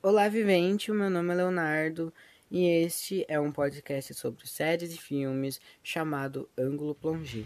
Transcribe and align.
Olá, 0.00 0.28
vivente! 0.28 0.92
O 0.92 0.94
meu 0.94 1.10
nome 1.10 1.32
é 1.32 1.36
Leonardo 1.38 2.14
e 2.48 2.64
este 2.64 3.24
é 3.26 3.40
um 3.40 3.50
podcast 3.50 4.14
sobre 4.14 4.46
séries 4.46 4.94
e 4.94 4.96
filmes 4.96 5.60
chamado 5.82 6.48
Ângulo 6.56 6.94
Plongé. 6.94 7.44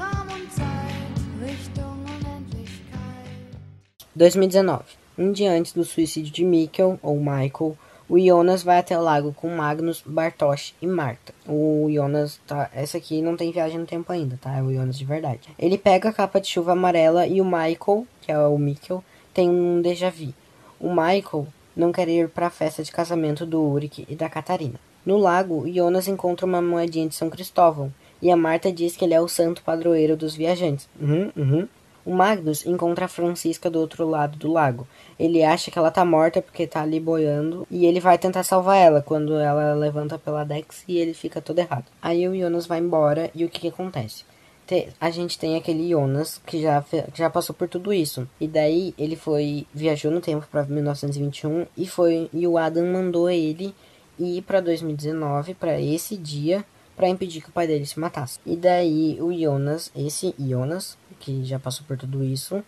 2019. 4.14 4.84
Um 5.18 5.32
dia 5.32 5.50
antes 5.50 5.72
do 5.72 5.84
suicídio 5.84 6.32
de 6.32 6.44
Mikkel, 6.44 6.96
ou 7.02 7.18
Michael, 7.18 7.76
o 8.08 8.18
Jonas 8.18 8.62
vai 8.62 8.78
até 8.78 8.96
o 8.98 9.02
lago 9.02 9.32
com 9.32 9.48
Magnus, 9.48 10.02
Bartosz 10.06 10.74
e 10.80 10.86
Marta. 10.86 11.34
O 11.46 11.88
Jonas 11.92 12.40
tá. 12.46 12.70
Essa 12.72 12.98
aqui 12.98 13.20
não 13.20 13.36
tem 13.36 13.50
viagem 13.50 13.78
no 13.78 13.86
tempo 13.86 14.12
ainda, 14.12 14.38
tá? 14.40 14.56
É 14.56 14.62
o 14.62 14.72
Jonas 14.72 14.96
de 14.96 15.04
verdade. 15.04 15.48
Ele 15.58 15.76
pega 15.76 16.08
a 16.08 16.12
capa 16.12 16.40
de 16.40 16.48
chuva 16.48 16.72
amarela 16.72 17.26
e 17.26 17.40
o 17.40 17.44
Michael, 17.44 18.06
que 18.22 18.30
é 18.30 18.38
o 18.38 18.56
Mikkel, 18.58 19.02
tem 19.34 19.50
um 19.50 19.82
déjà 19.82 20.08
vu. 20.10 20.32
O 20.78 20.88
Michael 20.90 21.46
não 21.74 21.92
quer 21.92 22.08
ir 22.08 22.28
para 22.28 22.46
a 22.46 22.50
festa 22.50 22.82
de 22.82 22.92
casamento 22.92 23.44
do 23.44 23.60
Ulrich 23.60 24.06
e 24.08 24.14
da 24.14 24.28
Catarina. 24.28 24.78
No 25.04 25.18
lago, 25.18 25.68
Jonas 25.72 26.08
encontra 26.08 26.46
uma 26.46 26.62
moedinha 26.62 27.08
de 27.08 27.14
São 27.14 27.30
Cristóvão 27.30 27.92
e 28.20 28.30
a 28.30 28.36
Marta 28.36 28.72
diz 28.72 28.96
que 28.96 29.04
ele 29.04 29.14
é 29.14 29.20
o 29.20 29.28
santo 29.28 29.62
padroeiro 29.62 30.16
dos 30.16 30.34
viajantes. 30.34 30.88
Uhum, 31.00 31.30
uhum. 31.36 31.68
O 32.06 32.14
Magnus 32.14 32.64
encontra 32.64 33.04
a 33.06 33.08
Francisca 33.08 33.68
do 33.68 33.80
outro 33.80 34.08
lado 34.08 34.38
do 34.38 34.50
lago. 34.52 34.86
Ele 35.18 35.42
acha 35.42 35.70
que 35.70 35.78
ela 35.78 35.90
tá 35.90 36.04
morta 36.04 36.40
porque 36.40 36.66
tá 36.66 36.80
ali 36.82 37.00
boiando 37.00 37.66
e 37.70 37.84
ele 37.84 37.98
vai 38.00 38.16
tentar 38.16 38.44
salvar 38.44 38.76
ela 38.78 39.02
quando 39.02 39.34
ela 39.34 39.74
levanta 39.74 40.16
pela 40.18 40.44
Dex 40.44 40.84
e 40.86 40.96
ele 40.98 41.12
fica 41.12 41.40
todo 41.42 41.58
errado. 41.58 41.86
Aí 42.00 42.26
o 42.28 42.34
Jonas 42.38 42.66
vai 42.66 42.78
embora 42.78 43.28
e 43.34 43.44
o 43.44 43.48
que, 43.48 43.60
que 43.60 43.68
acontece? 43.68 44.24
Te- 44.66 44.88
A 45.00 45.10
gente 45.10 45.36
tem 45.38 45.56
aquele 45.56 45.88
Jonas 45.90 46.40
que 46.46 46.62
já, 46.62 46.80
que 46.82 47.18
já 47.18 47.28
passou 47.28 47.54
por 47.54 47.68
tudo 47.68 47.92
isso. 47.92 48.28
E 48.40 48.46
daí 48.46 48.94
ele 48.96 49.16
foi 49.16 49.66
viajou 49.74 50.10
no 50.12 50.20
tempo 50.20 50.46
para 50.50 50.62
1921 50.64 51.66
e 51.76 51.86
foi 51.88 52.30
e 52.32 52.46
o 52.46 52.56
Adam 52.56 52.86
mandou 52.86 53.28
ele 53.28 53.74
ir 54.18 54.42
para 54.42 54.60
2019 54.60 55.54
para 55.54 55.80
esse 55.80 56.16
dia 56.16 56.64
para 56.96 57.08
impedir 57.08 57.42
que 57.42 57.50
o 57.50 57.52
pai 57.52 57.66
dele 57.66 57.84
se 57.86 58.00
matasse. 58.00 58.40
E 58.46 58.56
daí 58.56 59.18
o 59.20 59.32
Jonas, 59.32 59.92
esse 59.94 60.34
Jonas, 60.38 60.96
que 61.20 61.44
já 61.44 61.58
passou 61.58 61.84
por 61.86 61.96
tudo 61.98 62.24
isso, 62.24 62.64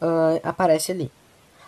ah, 0.00 0.38
aparece 0.42 0.92
ali. 0.92 1.10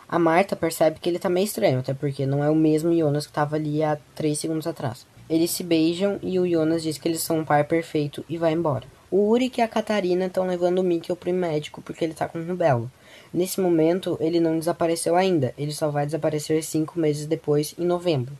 A 0.08 0.18
Marta 0.18 0.56
percebe 0.56 0.98
que 1.00 1.08
ele 1.08 1.18
tá 1.18 1.28
meio 1.28 1.44
estranho, 1.44 1.80
até 1.80 1.92
porque 1.92 2.24
não 2.24 2.42
é 2.42 2.48
o 2.48 2.54
mesmo 2.54 2.96
Jonas 2.96 3.26
que 3.26 3.32
tava 3.32 3.56
ali 3.56 3.82
há 3.82 3.98
3 4.14 4.38
segundos 4.38 4.66
atrás. 4.66 5.06
Eles 5.28 5.50
se 5.50 5.62
beijam 5.62 6.18
e 6.22 6.38
o 6.40 6.48
Jonas 6.48 6.82
diz 6.82 6.96
que 6.96 7.06
eles 7.06 7.20
são 7.20 7.40
um 7.40 7.44
par 7.44 7.64
perfeito 7.64 8.24
e 8.28 8.38
vai 8.38 8.52
embora. 8.52 8.86
O 9.10 9.28
Uric 9.28 9.60
e 9.60 9.62
a 9.62 9.68
Catarina 9.68 10.26
estão 10.26 10.46
levando 10.46 10.78
o 10.78 10.82
Mikkel 10.82 11.16
pro 11.16 11.32
médico 11.32 11.82
porque 11.82 12.04
ele 12.04 12.14
tá 12.14 12.26
com 12.28 12.42
rubelo. 12.42 12.90
Nesse 13.32 13.60
momento, 13.60 14.16
ele 14.20 14.40
não 14.40 14.58
desapareceu 14.58 15.14
ainda, 15.14 15.52
ele 15.58 15.72
só 15.72 15.90
vai 15.90 16.06
desaparecer 16.06 16.62
cinco 16.64 16.98
meses 16.98 17.26
depois, 17.26 17.74
em 17.78 17.84
novembro. 17.84 18.32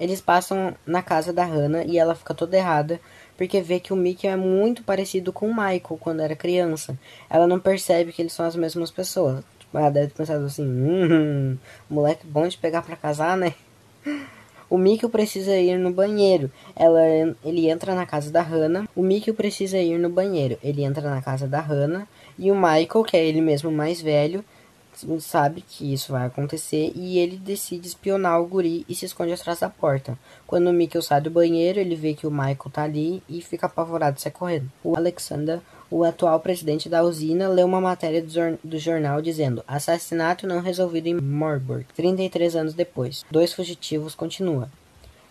Eles 0.00 0.20
passam 0.20 0.74
na 0.86 1.02
casa 1.02 1.32
da 1.32 1.44
Hannah 1.44 1.84
e 1.84 1.98
ela 1.98 2.14
fica 2.14 2.34
toda 2.34 2.56
errada 2.56 3.00
porque 3.36 3.60
vê 3.60 3.78
que 3.78 3.92
o 3.92 3.96
Mickey 3.96 4.26
é 4.26 4.36
muito 4.36 4.82
parecido 4.82 5.32
com 5.32 5.46
o 5.48 5.54
Michael 5.54 5.98
quando 6.00 6.20
era 6.20 6.34
criança. 6.34 6.98
Ela 7.30 7.46
não 7.46 7.60
percebe 7.60 8.12
que 8.12 8.20
eles 8.20 8.32
são 8.32 8.44
as 8.44 8.56
mesmas 8.56 8.90
pessoas. 8.90 9.44
Tipo, 9.60 9.78
ela 9.78 9.90
deve 9.90 10.08
ter 10.08 10.14
pensado 10.14 10.44
assim: 10.44 10.64
hum, 10.64 11.56
moleque 11.88 12.26
bom 12.26 12.48
de 12.48 12.58
pegar 12.58 12.82
pra 12.82 12.96
casar, 12.96 13.36
né? 13.36 13.54
O 14.68 14.76
Mickey 14.76 15.08
precisa 15.08 15.56
ir 15.56 15.78
no 15.78 15.90
banheiro. 15.90 16.50
Ela, 16.76 17.00
ele 17.42 17.70
entra 17.70 17.94
na 17.94 18.04
casa 18.04 18.30
da 18.30 18.42
Hannah. 18.42 18.86
O 18.94 19.02
Mickey 19.02 19.32
precisa 19.32 19.78
ir 19.78 19.98
no 19.98 20.10
banheiro. 20.10 20.58
Ele 20.62 20.84
entra 20.84 21.08
na 21.08 21.22
casa 21.22 21.46
da 21.46 21.60
Hannah. 21.60 22.06
E 22.38 22.50
o 22.50 22.54
Michael, 22.54 23.04
que 23.04 23.16
é 23.16 23.24
ele 23.24 23.40
mesmo 23.40 23.70
mais 23.72 24.00
velho, 24.02 24.44
sabe 25.20 25.60
que 25.62 25.92
isso 25.92 26.12
vai 26.12 26.26
acontecer 26.26 26.92
e 26.94 27.18
ele 27.18 27.36
decide 27.36 27.86
espionar 27.88 28.40
o 28.40 28.46
guri 28.46 28.84
e 28.88 28.94
se 28.94 29.04
esconde 29.06 29.32
atrás 29.32 29.60
da 29.60 29.68
porta. 29.70 30.18
Quando 30.46 30.68
o 30.68 30.72
Mikkel 30.72 31.02
sai 31.02 31.20
do 31.20 31.30
banheiro, 31.30 31.78
ele 31.78 31.94
vê 31.96 32.14
que 32.14 32.26
o 32.26 32.30
Michael 32.30 32.70
tá 32.72 32.82
ali 32.82 33.22
e 33.28 33.40
fica 33.40 33.66
apavorado 33.66 34.16
e 34.18 34.20
sai 34.20 34.32
correndo. 34.32 34.70
O 34.82 34.96
Alexander, 34.96 35.60
o 35.90 36.04
atual 36.04 36.40
presidente 36.40 36.88
da 36.88 37.02
usina, 37.02 37.48
lê 37.48 37.62
uma 37.62 37.80
matéria 37.80 38.22
do, 38.22 38.30
jor- 38.30 38.58
do 38.62 38.78
jornal 38.78 39.20
dizendo 39.22 39.62
assassinato 39.66 40.46
não 40.46 40.60
resolvido 40.60 41.06
em 41.06 41.14
Marburg, 41.20 41.86
33 41.94 42.56
anos 42.56 42.74
depois. 42.74 43.24
Dois 43.30 43.52
fugitivos 43.52 44.14
continua. 44.14 44.68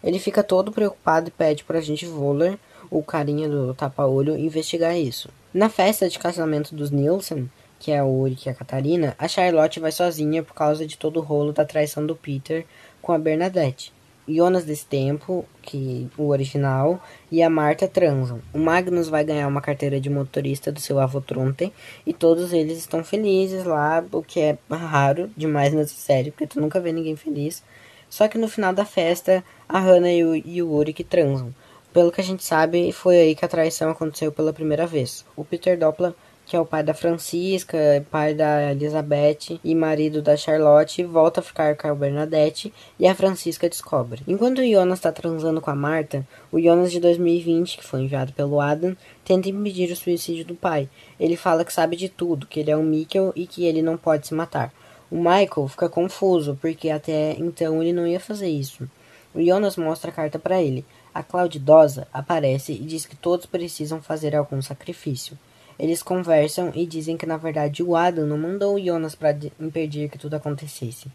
Ele 0.04 0.20
fica 0.20 0.44
todo 0.44 0.72
preocupado 0.72 1.28
e 1.30 1.32
pede 1.32 1.64
pro 1.64 1.78
agente 1.78 2.06
Voller, 2.06 2.58
o 2.90 3.04
carinha 3.04 3.50
do 3.50 3.74
tapa-olho, 3.74 4.38
investigar 4.38 4.96
isso. 4.98 5.30
Na 5.54 5.70
festa 5.70 6.08
de 6.08 6.20
casamento 6.20 6.76
dos 6.76 6.92
Nielsen, 6.92 7.50
que 7.80 7.92
é 7.92 8.02
o 8.02 8.08
Ulrich 8.08 8.48
e 8.48 8.52
a 8.52 8.54
Catarina, 8.54 9.16
a 9.18 9.28
Charlotte 9.28 9.80
vai 9.80 9.92
sozinha 9.92 10.44
por 10.44 10.54
causa 10.54 10.86
de 10.86 10.98
todo 10.98 11.18
o 11.18 11.24
rolo 11.24 11.54
da 11.54 11.66
traição 11.66 12.06
do 12.06 12.16
Peter 12.16 12.66
com 13.02 13.12
a 13.12 13.20
Bernadette. 13.20 13.94
Jonas 14.28 14.66
desse 14.66 14.86
tempo, 14.86 15.46
que 15.62 16.10
o 16.18 16.28
original, 16.28 17.02
e 17.32 17.42
a 17.42 17.50
Marta 17.50 17.88
transam. 17.88 18.42
O 18.54 18.58
Magnus 18.58 19.08
vai 19.08 19.24
ganhar 19.24 19.48
uma 19.48 19.62
carteira 19.62 20.02
de 20.02 20.10
motorista 20.10 20.70
do 20.70 20.82
seu 20.82 21.00
avô 21.00 21.22
Tronten 21.22 21.72
e 22.06 22.12
todos 22.12 22.52
eles 22.52 22.78
estão 22.78 23.04
felizes 23.06 23.64
lá, 23.64 24.04
o 24.12 24.22
que 24.22 24.42
é 24.42 24.58
raro 24.70 25.32
demais 25.38 25.74
nessa 25.74 25.96
série, 25.96 26.32
porque 26.32 26.48
tu 26.48 26.60
nunca 26.60 26.80
vê 26.80 26.92
ninguém 26.92 27.16
feliz. 27.16 27.64
Só 28.10 28.28
que 28.28 28.38
no 28.38 28.50
final 28.50 28.74
da 28.74 28.84
festa, 28.84 29.44
a 29.68 29.80
Hannah 29.80 30.12
e 30.12 30.24
o, 30.24 30.36
e 30.36 30.62
o 30.62 30.68
Ulrich 30.68 31.06
transam. 31.06 31.54
Pelo 31.94 32.12
que 32.12 32.22
a 32.22 32.24
gente 32.24 32.44
sabe, 32.44 32.92
foi 32.92 33.18
aí 33.18 33.36
que 33.36 33.46
a 33.46 33.50
traição 33.50 33.90
aconteceu 33.90 34.32
pela 34.32 34.54
primeira 34.54 34.86
vez. 34.86 35.26
O 35.36 35.46
Peter 35.46 35.80
Doppler, 35.80 36.14
que 36.48 36.56
é 36.56 36.60
o 36.60 36.66
pai 36.66 36.82
da 36.82 36.94
Francisca, 36.94 37.78
pai 38.10 38.34
da 38.34 38.72
Elizabeth 38.72 39.60
e 39.62 39.76
marido 39.76 40.22
da 40.22 40.38
Charlotte, 40.38 41.04
volta 41.04 41.42
a 41.42 41.44
ficar 41.44 41.76
com 41.76 41.90
a 41.90 41.94
Bernadette 41.94 42.74
e 42.98 43.06
a 43.06 43.14
Francisca 43.14 43.68
descobre. 43.68 44.24
Enquanto 44.26 44.60
o 44.60 44.66
Jonas 44.66 45.00
está 45.00 45.12
transando 45.12 45.60
com 45.60 45.70
a 45.70 45.76
Marta, 45.76 46.26
o 46.50 46.58
Jonas 46.58 46.90
de 46.90 47.02
2020, 47.02 47.78
que 47.78 47.84
foi 47.84 48.00
enviado 48.02 48.32
pelo 48.32 48.62
Adam, 48.62 48.96
tenta 49.26 49.50
impedir 49.50 49.92
o 49.92 49.96
suicídio 49.96 50.46
do 50.46 50.56
pai. 50.56 50.90
Ele 51.20 51.36
fala 51.36 51.66
que 51.66 51.74
sabe 51.74 51.98
de 51.98 52.08
tudo, 52.08 52.48
que 52.48 52.62
ele 52.62 52.72
é 52.72 52.78
um 52.78 52.84
Mikkel 52.84 53.34
e 53.36 53.46
que 53.46 53.66
ele 53.66 53.82
não 53.82 53.98
pode 53.98 54.26
se 54.26 54.34
matar. 54.34 54.74
O 55.12 55.18
Michael 55.18 55.68
fica 55.68 55.90
confuso, 55.90 56.58
porque 56.62 56.90
até 56.90 57.34
então 57.38 57.84
ele 57.84 57.92
não 57.92 58.08
ia 58.08 58.22
fazer 58.22 58.48
isso. 58.48 58.90
O 59.36 59.44
Jonas 59.44 59.76
mostra 59.76 60.12
a 60.12 60.14
carta 60.14 60.40
para 60.40 60.62
ele. 60.62 60.86
A 61.14 61.22
Claudidosa 61.22 62.08
aparece 62.14 62.72
e 62.72 62.80
diz 62.80 63.06
que 63.06 63.18
todos 63.18 63.46
precisam 63.46 64.02
fazer 64.02 64.34
algum 64.34 64.62
sacrifício. 64.62 65.38
Eles 65.80 66.02
conversam 66.02 66.72
e 66.74 66.86
dizem 66.86 67.16
que 67.16 67.26
na 67.26 67.38
verdade 67.38 67.84
o 67.84 67.96
Adam 67.96 68.26
não 68.26 68.38
mandou 68.38 68.76
o 68.76 68.84
Jonas 68.84 69.16
para 69.16 69.38
impedir 69.60 70.10
que 70.10 70.18
tudo 70.18 70.36
acontecesse, 70.36 71.08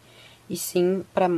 e 0.49 0.55
sim 0.55 1.03
para 1.13 1.29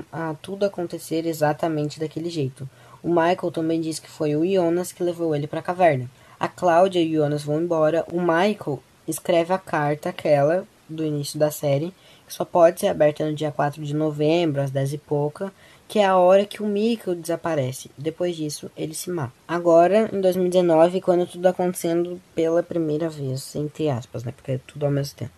tudo 0.41 0.65
acontecer 0.65 1.25
exatamente 1.25 1.99
daquele 1.99 2.29
jeito. 2.29 2.69
O 3.01 3.09
Michael 3.09 3.51
também 3.51 3.81
diz 3.81 3.99
que 3.99 4.09
foi 4.09 4.35
o 4.35 4.45
Jonas 4.45 4.91
que 4.91 5.03
levou 5.03 5.35
ele 5.35 5.47
para 5.47 5.59
a 5.59 5.63
caverna. 5.63 6.09
A 6.39 6.47
Cláudia 6.47 6.99
e 6.99 7.17
o 7.17 7.21
Jonas 7.21 7.43
vão 7.43 7.61
embora. 7.61 8.05
O 8.11 8.19
Michael 8.19 8.81
escreve 9.07 9.53
a 9.53 9.57
carta 9.57 10.09
aquela 10.09 10.67
do 10.89 11.03
início 11.03 11.39
da 11.39 11.49
série, 11.49 11.93
só 12.27 12.43
pode 12.43 12.79
ser 12.79 12.87
aberta 12.87 13.25
no 13.25 13.33
dia 13.33 13.51
4 13.51 13.83
de 13.83 13.93
novembro, 13.93 14.61
às 14.61 14.71
10 14.71 14.93
e 14.93 14.97
pouca, 14.97 15.53
que 15.87 15.99
é 15.99 16.05
a 16.05 16.17
hora 16.17 16.45
que 16.45 16.63
o 16.63 16.65
Mikkel 16.65 17.15
desaparece. 17.15 17.91
Depois 17.97 18.35
disso, 18.35 18.71
ele 18.75 18.93
se 18.93 19.09
mata. 19.09 19.33
Agora, 19.47 20.09
em 20.11 20.19
2019, 20.19 21.01
quando 21.01 21.27
tudo 21.27 21.45
acontecendo 21.47 22.19
pela 22.33 22.63
primeira 22.63 23.09
vez, 23.09 23.55
entre 23.55 23.89
aspas, 23.89 24.23
né? 24.23 24.31
Porque 24.35 24.53
é 24.53 24.59
tudo 24.65 24.85
ao 24.85 24.91
mesmo 24.91 25.15
tempo. 25.15 25.33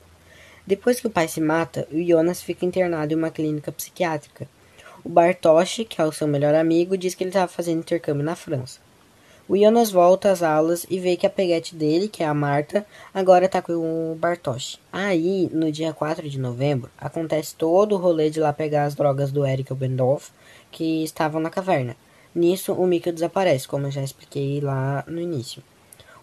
Depois 0.65 0.99
que 0.99 1.07
o 1.07 1.11
pai 1.11 1.27
se 1.27 1.39
mata, 1.39 1.87
o 1.91 2.01
Jonas 2.01 2.41
fica 2.41 2.65
internado 2.65 3.13
em 3.13 3.17
uma 3.17 3.31
clínica 3.31 3.71
psiquiátrica. 3.71 4.47
O 5.03 5.09
Bartosz, 5.09 5.85
que 5.87 6.01
é 6.01 6.03
o 6.03 6.11
seu 6.11 6.27
melhor 6.27 6.53
amigo, 6.55 6.97
diz 6.97 7.15
que 7.15 7.23
ele 7.23 7.29
estava 7.29 7.47
fazendo 7.47 7.79
intercâmbio 7.79 8.23
na 8.23 8.35
França. 8.35 8.79
O 9.49 9.55
Jonas 9.57 9.89
volta 9.89 10.29
às 10.29 10.43
aulas 10.43 10.85
e 10.89 10.99
vê 10.99 11.15
que 11.15 11.25
a 11.25 11.29
peguete 11.29 11.73
dele, 11.73 12.09
que 12.09 12.21
é 12.21 12.25
a 12.25 12.33
Marta, 12.33 12.85
agora 13.13 13.47
tá 13.47 13.61
com 13.61 14.11
o 14.11 14.15
Bartosz. 14.15 14.77
Aí, 14.91 15.49
no 15.53 15.71
dia 15.71 15.93
4 15.93 16.29
de 16.29 16.37
novembro, 16.37 16.91
acontece 16.97 17.55
todo 17.55 17.95
o 17.95 17.97
rolê 17.97 18.29
de 18.29 18.41
lá 18.41 18.51
pegar 18.51 18.83
as 18.83 18.94
drogas 18.94 19.31
do 19.31 19.45
Eric 19.45 19.73
Bendorf, 19.73 20.31
que 20.69 21.01
estavam 21.01 21.39
na 21.39 21.49
caverna. 21.49 21.95
Nisso, 22.35 22.73
o 22.73 22.85
Mikkel 22.85 23.13
desaparece, 23.13 23.65
como 23.65 23.88
eu 23.88 23.91
já 23.91 24.03
expliquei 24.03 24.59
lá 24.59 25.05
no 25.07 25.21
início. 25.21 25.63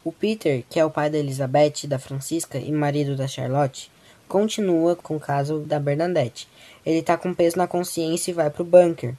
O 0.04 0.12
Peter, 0.12 0.62
que 0.68 0.78
é 0.78 0.84
o 0.84 0.90
pai 0.90 1.08
da 1.08 1.16
Elizabeth, 1.16 1.86
da 1.88 1.98
Francisca 1.98 2.58
e 2.58 2.70
marido 2.70 3.16
da 3.16 3.26
Charlotte, 3.26 3.90
continua 4.28 4.94
com 4.96 5.16
o 5.16 5.20
caso 5.20 5.60
da 5.60 5.80
Bernadette. 5.80 6.46
Ele 6.84 7.00
tá 7.00 7.16
com 7.16 7.32
peso 7.32 7.56
na 7.56 7.66
consciência 7.66 8.30
e 8.30 8.34
vai 8.34 8.50
pro 8.50 8.64
bunker. 8.64 9.14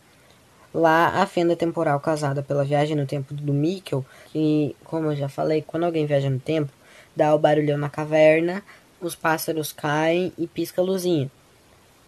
Lá, 0.75 1.21
a 1.21 1.25
fenda 1.25 1.55
temporal 1.55 2.01
causada 2.01 2.43
pela 2.43 2.65
viagem 2.65 2.97
no 2.97 3.05
tempo 3.05 3.33
do 3.33 3.53
Mikkel, 3.53 4.05
que, 4.27 4.75
como 4.83 5.09
eu 5.09 5.15
já 5.15 5.29
falei, 5.29 5.63
quando 5.65 5.85
alguém 5.85 6.05
viaja 6.05 6.29
no 6.29 6.37
tempo, 6.37 6.69
dá 7.15 7.33
o 7.33 7.39
barulhão 7.39 7.77
na 7.77 7.89
caverna, 7.89 8.61
os 8.99 9.15
pássaros 9.15 9.71
caem 9.71 10.33
e 10.37 10.45
pisca 10.45 10.81
a 10.81 10.83
luzinha. 10.83 11.31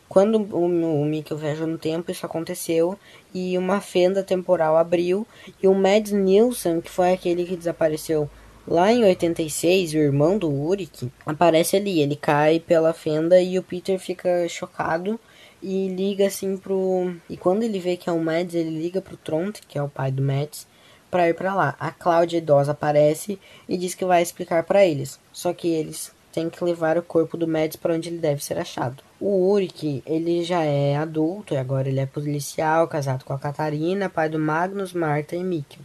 Quando 0.09 0.37
o, 0.53 0.65
o 0.65 1.05
Mikkel 1.05 1.37
viajou 1.37 1.65
no 1.65 1.77
tempo, 1.77 2.11
isso 2.11 2.25
aconteceu 2.25 2.99
e 3.33 3.57
uma 3.57 3.79
fenda 3.79 4.21
temporal 4.21 4.75
abriu 4.75 5.25
e 5.63 5.67
o 5.69 5.73
Mads 5.73 6.11
Nielsen, 6.11 6.81
que 6.81 6.91
foi 6.91 7.13
aquele 7.13 7.45
que 7.45 7.55
desapareceu 7.55 8.29
Lá 8.69 8.91
em 8.91 9.01
86, 9.01 9.93
o 9.93 9.97
irmão 9.97 10.37
do 10.37 10.51
Uric 10.51 11.09
aparece 11.25 11.77
ali. 11.77 12.01
Ele 12.01 12.17
cai 12.17 12.59
pela 12.59 12.91
fenda 12.91 13.39
e 13.39 13.57
o 13.57 13.63
Peter 13.63 13.97
fica 13.97 14.45
chocado 14.49 15.17
e 15.61 15.87
liga 15.89 16.27
assim 16.27 16.57
pro. 16.57 17.15
E 17.29 17.37
quando 17.37 17.63
ele 17.63 17.79
vê 17.79 17.97
que 17.97 18.09
é 18.09 18.13
o 18.13 18.19
Mads, 18.19 18.55
ele 18.55 18.81
liga 18.81 19.01
pro 19.01 19.17
Tront, 19.17 19.61
que 19.67 19.77
é 19.77 19.83
o 19.83 19.89
pai 19.89 20.11
do 20.11 20.21
Mads, 20.21 20.67
para 21.09 21.29
ir 21.29 21.33
para 21.33 21.55
lá. 21.55 21.75
A 21.79 21.91
Cláudia 21.91 22.37
idosa 22.37 22.71
aparece 22.71 23.39
e 23.67 23.77
diz 23.77 23.95
que 23.95 24.05
vai 24.05 24.21
explicar 24.21 24.63
para 24.63 24.85
eles. 24.85 25.19
Só 25.31 25.53
que 25.53 25.67
eles 25.67 26.11
têm 26.31 26.49
que 26.49 26.63
levar 26.63 26.97
o 26.97 27.03
corpo 27.03 27.35
do 27.35 27.47
Mads 27.47 27.77
para 27.77 27.93
onde 27.93 28.09
ele 28.09 28.19
deve 28.19 28.43
ser 28.43 28.57
achado. 28.57 29.03
O 29.19 29.51
Uric, 29.51 30.03
ele 30.05 30.43
já 30.43 30.63
é 30.63 30.95
adulto 30.95 31.53
e 31.53 31.57
agora 31.57 31.89
ele 31.89 31.99
é 31.99 32.05
policial, 32.05 32.87
casado 32.87 33.23
com 33.25 33.33
a 33.33 33.39
Catarina, 33.39 34.09
pai 34.09 34.29
do 34.29 34.37
Magnus, 34.37 34.93
Marta 34.93 35.35
e 35.35 35.43
Mikkel. 35.43 35.81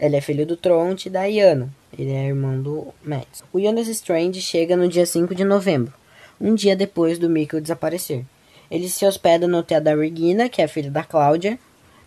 Ele 0.00 0.16
é 0.16 0.20
filho 0.20 0.44
do 0.44 0.56
Tront 0.56 1.06
e 1.06 1.10
da 1.10 1.24
Iana. 1.26 1.72
Ele 1.96 2.10
é 2.10 2.26
irmão 2.26 2.60
do 2.60 2.88
Mads. 3.04 3.44
O 3.52 3.60
Jonas 3.60 3.86
Strange 3.86 4.40
chega 4.40 4.76
no 4.76 4.88
dia 4.88 5.06
5 5.06 5.34
de 5.34 5.44
novembro, 5.44 5.92
um 6.40 6.54
dia 6.54 6.74
depois 6.74 7.18
do 7.18 7.28
Mikkel 7.28 7.60
desaparecer. 7.60 8.24
Ele 8.72 8.88
se 8.88 9.04
hospeda 9.04 9.46
no 9.46 9.58
hotel 9.58 9.82
da 9.82 9.94
Regina, 9.94 10.48
que 10.48 10.62
é 10.62 10.66
filha 10.66 10.90
da 10.90 11.04
Cláudia, 11.04 11.58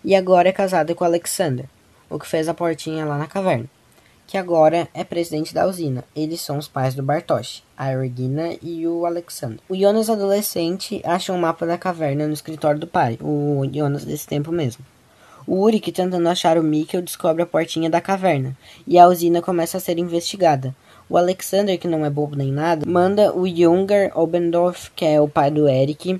e 0.03 0.15
agora 0.15 0.49
é 0.49 0.51
casado 0.51 0.95
com 0.95 1.03
Alexander, 1.03 1.67
o 2.09 2.17
que 2.17 2.25
fez 2.25 2.49
a 2.49 2.55
portinha 2.55 3.05
lá 3.05 3.19
na 3.19 3.27
caverna, 3.27 3.67
que 4.25 4.35
agora 4.35 4.89
é 4.91 5.03
presidente 5.03 5.53
da 5.53 5.67
usina. 5.67 6.03
Eles 6.15 6.41
são 6.41 6.57
os 6.57 6.67
pais 6.67 6.95
do 6.95 7.03
Bartosz, 7.03 7.61
a 7.77 7.95
Regina 7.95 8.55
e 8.63 8.87
o 8.87 9.05
Alexander. 9.05 9.59
O 9.69 9.75
Jonas 9.75 10.09
adolescente 10.09 11.03
acha 11.05 11.31
um 11.31 11.37
mapa 11.37 11.67
da 11.67 11.77
caverna 11.77 12.25
no 12.25 12.33
escritório 12.33 12.79
do 12.79 12.87
pai, 12.87 13.19
o 13.21 13.61
Jonas 13.71 14.03
desse 14.03 14.25
tempo 14.25 14.51
mesmo. 14.51 14.83
O 15.45 15.61
Uric, 15.61 15.91
tentando 15.91 16.27
achar 16.27 16.57
o 16.57 16.63
Mikkel, 16.63 17.03
descobre 17.03 17.43
a 17.43 17.45
portinha 17.45 17.91
da 17.91 18.01
caverna, 18.01 18.57
e 18.87 18.97
a 18.97 19.07
usina 19.07 19.39
começa 19.39 19.77
a 19.77 19.79
ser 19.79 19.99
investigada. 19.99 20.75
O 21.07 21.15
Alexander, 21.15 21.77
que 21.77 21.87
não 21.87 22.03
é 22.03 22.09
bobo 22.09 22.35
nem 22.35 22.51
nada, 22.51 22.87
manda 22.87 23.31
o 23.37 23.47
Junger 23.47 24.11
Obendorf, 24.17 24.89
que 24.95 25.05
é 25.05 25.21
o 25.21 25.27
pai 25.27 25.51
do 25.51 25.69
Eric, 25.69 26.19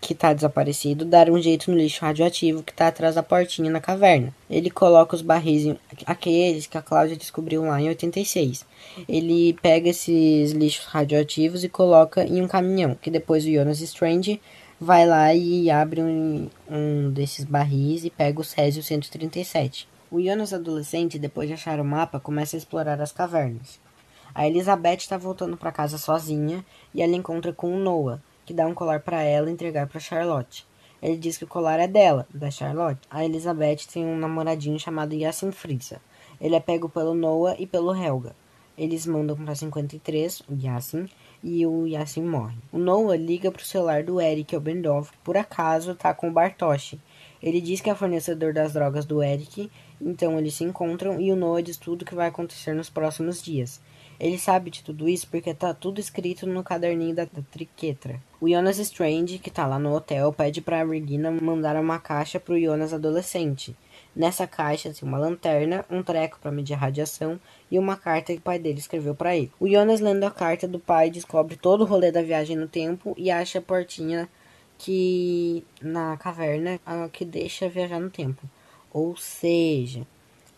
que 0.00 0.14
tá 0.14 0.32
desaparecido, 0.32 1.04
dar 1.04 1.28
um 1.28 1.40
jeito 1.40 1.70
no 1.70 1.76
lixo 1.76 2.00
radioativo 2.00 2.62
que 2.62 2.72
tá 2.72 2.88
atrás 2.88 3.16
da 3.16 3.22
portinha 3.22 3.70
na 3.70 3.80
caverna. 3.80 4.34
Ele 4.48 4.70
coloca 4.70 5.14
os 5.14 5.20
barris, 5.20 5.66
em, 5.66 5.78
aqueles 6.06 6.66
que 6.66 6.78
a 6.78 6.82
Cláudia 6.82 7.16
descobriu 7.16 7.62
lá 7.62 7.80
em 7.80 7.88
86. 7.88 8.64
Ele 9.06 9.52
pega 9.60 9.90
esses 9.90 10.52
lixos 10.52 10.86
radioativos 10.86 11.62
e 11.62 11.68
coloca 11.68 12.24
em 12.24 12.40
um 12.40 12.48
caminhão, 12.48 12.94
que 12.94 13.10
depois 13.10 13.44
o 13.44 13.52
Jonas 13.52 13.80
Strange 13.80 14.40
vai 14.80 15.06
lá 15.06 15.34
e 15.34 15.70
abre 15.70 16.00
um, 16.00 16.48
um 16.70 17.10
desses 17.10 17.44
barris 17.44 18.04
e 18.04 18.10
pega 18.10 18.40
o 18.40 18.44
Césio 18.44 18.82
137. 18.82 19.86
O 20.10 20.20
Jonas 20.20 20.54
adolescente, 20.54 21.18
depois 21.18 21.46
de 21.46 21.54
achar 21.54 21.78
o 21.78 21.84
mapa, 21.84 22.18
começa 22.18 22.56
a 22.56 22.58
explorar 22.58 23.00
as 23.00 23.12
cavernas. 23.12 23.78
A 24.34 24.46
Elizabeth 24.46 24.98
está 24.98 25.18
voltando 25.18 25.56
para 25.56 25.72
casa 25.72 25.98
sozinha 25.98 26.64
e 26.94 27.02
ela 27.02 27.14
encontra 27.14 27.52
com 27.52 27.74
o 27.74 27.78
Noah, 27.78 28.22
que 28.50 28.54
dá 28.54 28.66
um 28.66 28.74
colar 28.74 28.98
para 28.98 29.22
ela 29.22 29.48
entregar 29.48 29.86
para 29.86 30.00
Charlotte. 30.00 30.66
Ele 31.00 31.16
diz 31.16 31.38
que 31.38 31.44
o 31.44 31.46
colar 31.46 31.78
é 31.78 31.86
dela, 31.86 32.26
da 32.34 32.50
Charlotte. 32.50 33.06
A 33.08 33.24
Elizabeth 33.24 33.86
tem 33.92 34.04
um 34.04 34.18
namoradinho 34.18 34.76
chamado 34.76 35.14
Yasin 35.14 35.52
Frisa. 35.52 36.00
Ele 36.40 36.56
é 36.56 36.58
pego 36.58 36.88
pelo 36.88 37.14
Noah 37.14 37.54
e 37.60 37.64
pelo 37.64 37.94
Helga. 37.94 38.34
Eles 38.76 39.06
mandam 39.06 39.36
para 39.36 39.54
53, 39.54 40.40
o 40.48 40.54
Yasin, 40.60 41.08
e 41.44 41.64
o 41.64 41.86
Yasin 41.86 42.24
morre. 42.24 42.56
O 42.72 42.78
Noah 42.78 43.16
liga 43.16 43.52
pro 43.52 43.64
celular 43.64 44.02
do 44.02 44.20
Eric 44.20 44.56
Obendorf, 44.56 45.12
que 45.12 45.18
por 45.18 45.36
acaso 45.36 45.94
tá 45.94 46.12
com 46.12 46.28
o 46.28 46.32
Bartosz. 46.32 46.96
Ele 47.40 47.60
diz 47.60 47.80
que 47.80 47.88
é 47.88 47.94
fornecedor 47.94 48.52
das 48.52 48.72
drogas 48.72 49.06
do 49.06 49.22
Eric, 49.22 49.70
então 50.00 50.38
eles 50.38 50.54
se 50.54 50.64
encontram 50.64 51.20
e 51.20 51.30
o 51.30 51.36
Noah 51.36 51.62
diz 51.62 51.76
tudo 51.76 52.02
o 52.02 52.04
que 52.04 52.14
vai 52.14 52.28
acontecer 52.28 52.74
nos 52.74 52.88
próximos 52.88 53.42
dias. 53.42 53.80
Ele 54.20 54.38
sabe 54.38 54.70
de 54.70 54.84
tudo 54.84 55.08
isso 55.08 55.26
porque 55.28 55.54
tá 55.54 55.72
tudo 55.72 55.98
escrito 55.98 56.46
no 56.46 56.62
caderninho 56.62 57.14
da, 57.14 57.24
da 57.24 57.42
Triquetra. 57.50 58.20
O 58.38 58.48
Jonas 58.48 58.78
Strange, 58.78 59.38
que 59.38 59.50
tá 59.50 59.66
lá 59.66 59.78
no 59.78 59.94
hotel, 59.94 60.30
pede 60.30 60.60
pra 60.60 60.84
Regina 60.84 61.30
mandar 61.30 61.74
uma 61.76 61.98
caixa 61.98 62.38
pro 62.38 62.60
Jonas 62.60 62.92
adolescente. 62.92 63.74
Nessa 64.14 64.46
caixa 64.46 64.92
tem 64.92 65.08
uma 65.08 65.16
lanterna, 65.16 65.86
um 65.88 66.02
treco 66.02 66.38
para 66.38 66.50
medir 66.50 66.74
a 66.74 66.76
radiação 66.76 67.40
e 67.70 67.78
uma 67.78 67.96
carta 67.96 68.34
que 68.34 68.38
o 68.38 68.42
pai 68.42 68.58
dele 68.58 68.78
escreveu 68.78 69.14
para 69.14 69.34
ele. 69.34 69.50
O 69.58 69.66
Jonas, 69.66 70.00
lendo 70.00 70.24
a 70.24 70.30
carta 70.30 70.68
do 70.68 70.78
pai, 70.78 71.10
descobre 71.10 71.56
todo 71.56 71.82
o 71.82 71.86
rolê 71.86 72.12
da 72.12 72.20
viagem 72.20 72.56
no 72.56 72.68
tempo 72.68 73.14
e 73.16 73.30
acha 73.30 73.58
a 73.58 73.62
portinha 73.62 74.28
que 74.76 75.64
na 75.80 76.16
caverna 76.18 76.78
que 77.12 77.24
deixa 77.24 77.68
viajar 77.68 78.00
no 78.00 78.10
tempo. 78.10 78.46
Ou 78.92 79.16
seja, 79.16 80.06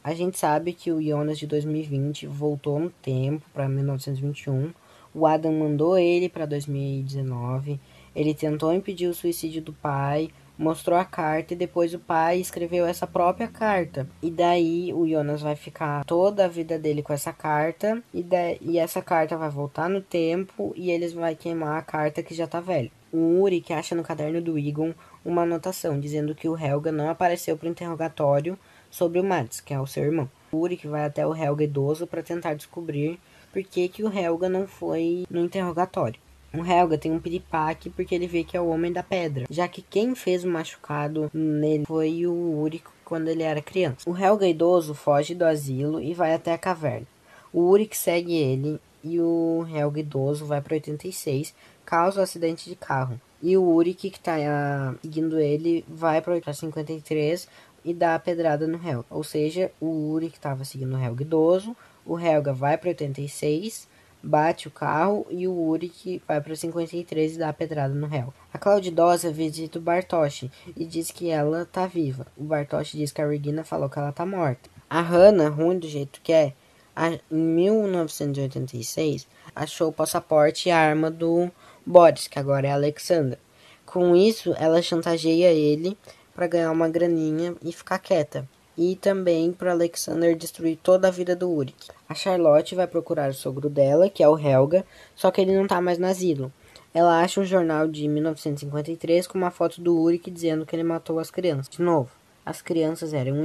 a 0.02 0.14
gente 0.14 0.38
sabe 0.38 0.73
que 0.73 0.90
o 0.90 1.00
Jonas 1.00 1.38
de 1.38 1.46
2020 1.46 2.26
voltou 2.26 2.79
no 2.81 2.90
tempo 2.90 3.44
para 3.52 3.69
1921. 3.69 4.73
O 5.14 5.26
Adam 5.26 5.52
mandou 5.52 5.96
ele 5.99 6.29
para 6.29 6.46
2019. 6.46 7.79
Ele 8.14 8.34
tentou 8.34 8.73
impedir 8.73 9.06
o 9.06 9.14
suicídio 9.14 9.62
do 9.62 9.73
pai, 9.73 10.31
mostrou 10.58 10.99
a 10.99 11.05
carta 11.05 11.55
e 11.55 11.56
depois 11.56 11.94
o 11.94 11.99
pai 11.99 12.40
escreveu 12.40 12.84
essa 12.84 13.06
própria 13.06 13.46
carta. 13.46 14.08
E 14.23 14.31
daí 14.31 14.93
o 14.93 15.06
Jonas 15.06 15.40
vai 15.40 15.55
ficar 15.55 16.05
toda 16.05 16.46
a 16.46 16.49
vida 16.49 16.78
dele 16.78 17.02
com 17.02 17.12
essa 17.12 17.32
carta 17.32 18.02
e, 18.12 18.23
de, 18.23 18.58
e 18.61 18.78
essa 18.78 19.00
carta 19.00 19.37
vai 19.37 19.50
voltar 19.50 19.88
no 19.88 20.00
tempo 20.00 20.73
e 20.76 20.90
eles 20.90 21.12
vão 21.12 21.32
queimar 21.35 21.78
a 21.78 21.82
carta 21.82 22.23
que 22.23 22.35
já 22.35 22.46
tá 22.46 22.61
velha. 22.61 22.90
O 23.12 23.43
Uri 23.43 23.61
que 23.61 23.73
acha 23.73 23.94
no 23.94 24.03
caderno 24.03 24.41
do 24.41 24.59
Egon 24.59 24.94
uma 25.25 25.43
anotação 25.43 26.00
dizendo 26.00 26.35
que 26.35 26.49
o 26.49 26.59
Helga 26.59 26.91
não 26.91 27.11
apareceu 27.11 27.56
para 27.56 27.69
o 27.69 27.70
interrogatório 27.70 28.59
sobre 28.91 29.20
o 29.20 29.25
Mads, 29.25 29.61
que 29.61 29.75
é 29.75 29.81
o 29.81 29.87
seu 29.87 30.05
irmão. 30.05 30.31
O 30.50 30.59
Uri 30.59 30.81
vai 30.85 31.05
até 31.05 31.26
o 31.26 31.35
Helga 31.35 31.64
idoso 31.64 32.06
para 32.06 32.23
tentar 32.23 32.55
descobrir 32.55 33.19
por 33.53 33.62
que, 33.62 33.88
que 33.88 34.03
o 34.03 34.12
Helga 34.12 34.49
não 34.49 34.67
foi 34.67 35.25
no 35.31 35.41
interrogatório. 35.41 36.19
O 36.55 36.64
Helga 36.64 36.99
tem 36.99 37.12
um 37.12 37.20
piripaque 37.20 37.91
porque 37.91 38.14
ele 38.14 38.26
vê 38.26 38.44
que 38.44 38.56
é 38.56 38.61
o 38.61 38.69
homem 38.69 38.93
da 38.93 39.03
pedra, 39.03 39.47
já 39.50 39.67
que 39.69 39.82
quem 39.82 40.14
fez 40.14 40.44
o 40.44 40.49
machucado 40.49 41.31
nele 41.32 41.85
foi 41.87 42.26
o 42.26 42.61
Uri 42.61 42.82
quando 43.05 43.29
ele 43.29 43.43
era 43.43 43.61
criança. 43.61 44.09
O 44.09 44.17
Helga 44.17 44.47
idoso 44.47 44.94
foge 44.94 45.35
do 45.35 45.44
asilo 45.44 46.00
e 46.00 46.14
vai 46.14 46.35
até 46.35 46.53
a 46.53 46.59
caverna. 46.59 47.06
O 47.53 47.69
Uric 47.69 47.94
segue 47.94 48.35
ele 48.35 48.81
e 49.05 49.20
o 49.20 49.67
Helga 49.70 50.00
idoso 50.00 50.47
vai 50.47 50.62
para 50.62 50.75
86, 50.75 51.55
causa 51.92 52.20
um 52.20 52.22
acidente 52.22 52.70
de 52.70 52.74
carro. 52.74 53.20
E 53.42 53.54
o 53.54 53.62
Uric, 53.62 54.08
que 54.08 54.16
está 54.16 54.36
uh, 54.36 54.98
seguindo 55.02 55.38
ele, 55.38 55.84
vai 55.86 56.22
para 56.22 56.54
53, 56.54 57.46
e 57.84 57.92
dá 57.92 58.14
a 58.14 58.18
pedrada 58.18 58.66
no 58.66 58.78
Helga. 58.78 59.04
Ou 59.10 59.22
seja, 59.22 59.70
o 59.78 60.10
Uri 60.10 60.30
que 60.30 60.38
estava 60.38 60.64
seguindo 60.64 60.96
o 60.96 60.98
Helga 60.98 61.22
idoso, 61.22 61.76
o 62.06 62.18
Helga 62.18 62.54
vai 62.54 62.78
para 62.78 62.88
86, 62.88 63.86
bate 64.22 64.68
o 64.68 64.70
carro 64.70 65.26
e 65.28 65.46
o 65.46 65.52
Uri 65.52 65.90
que 65.90 66.22
vai 66.26 66.40
para 66.40 66.56
53 66.56 67.34
e 67.34 67.38
dá 67.38 67.50
a 67.50 67.52
pedrada 67.52 67.92
no 67.92 68.06
Helga. 68.06 68.32
A 68.54 68.56
Cláudia 68.56 68.88
idosa 68.88 69.30
visita 69.30 69.78
o 69.78 69.82
Bartosz 69.82 70.44
e 70.75 70.87
diz 70.87 71.11
que 71.11 71.28
ela 71.28 71.66
tá 71.66 71.87
viva. 71.87 72.26
O 72.38 72.44
Bartosz 72.44 72.92
diz 72.92 73.12
que 73.12 73.20
a 73.20 73.28
Regina 73.28 73.64
falou 73.64 73.90
que 73.90 73.99
ela 73.99 74.12
tá 74.12 74.25
morta. 74.25 74.70
A 74.88 75.02
Hannah, 75.02 75.50
ruim 75.50 75.78
do 75.78 75.87
jeito 75.87 76.22
que 76.22 76.32
é, 76.32 76.54
em 76.96 77.20
1986 77.30 79.28
achou 79.54 79.88
o 79.88 79.92
passaporte 79.92 80.68
e 80.68 80.72
a 80.72 80.78
arma 80.78 81.11
do 81.11 81.50
Boris, 81.84 82.28
que 82.28 82.38
agora 82.38 82.68
é 82.68 82.72
Alexander. 82.72 83.38
Com 83.84 84.16
isso, 84.16 84.54
ela 84.58 84.80
chantageia 84.80 85.52
ele 85.52 85.96
para 86.34 86.46
ganhar 86.46 86.70
uma 86.70 86.88
graninha 86.88 87.54
e 87.62 87.72
ficar 87.72 87.98
quieta. 87.98 88.48
E 88.76 88.96
também 88.96 89.52
para 89.52 89.72
Alexander 89.72 90.34
destruir 90.34 90.78
toda 90.82 91.08
a 91.08 91.10
vida 91.10 91.36
do 91.36 91.50
Uric. 91.50 91.90
A 92.08 92.14
Charlotte 92.14 92.74
vai 92.74 92.86
procurar 92.86 93.30
o 93.30 93.34
sogro 93.34 93.68
dela, 93.68 94.08
que 94.08 94.22
é 94.22 94.28
o 94.28 94.38
Helga, 94.38 94.84
só 95.14 95.30
que 95.30 95.40
ele 95.40 95.56
não 95.56 95.66
tá 95.66 95.80
mais 95.80 95.98
no 95.98 96.06
asilo. 96.06 96.52
Ela 96.94 97.20
acha 97.20 97.40
um 97.40 97.44
jornal 97.44 97.88
de 97.88 98.06
1953 98.06 99.26
com 99.26 99.36
uma 99.36 99.50
foto 99.50 99.80
do 99.80 99.98
Uric 99.98 100.30
dizendo 100.30 100.64
que 100.64 100.74
ele 100.76 100.82
matou 100.82 101.18
as 101.18 101.30
crianças. 101.30 101.68
De 101.68 101.82
novo, 101.82 102.10
as 102.44 102.61
crianças 102.61 103.14
eram 103.14 103.42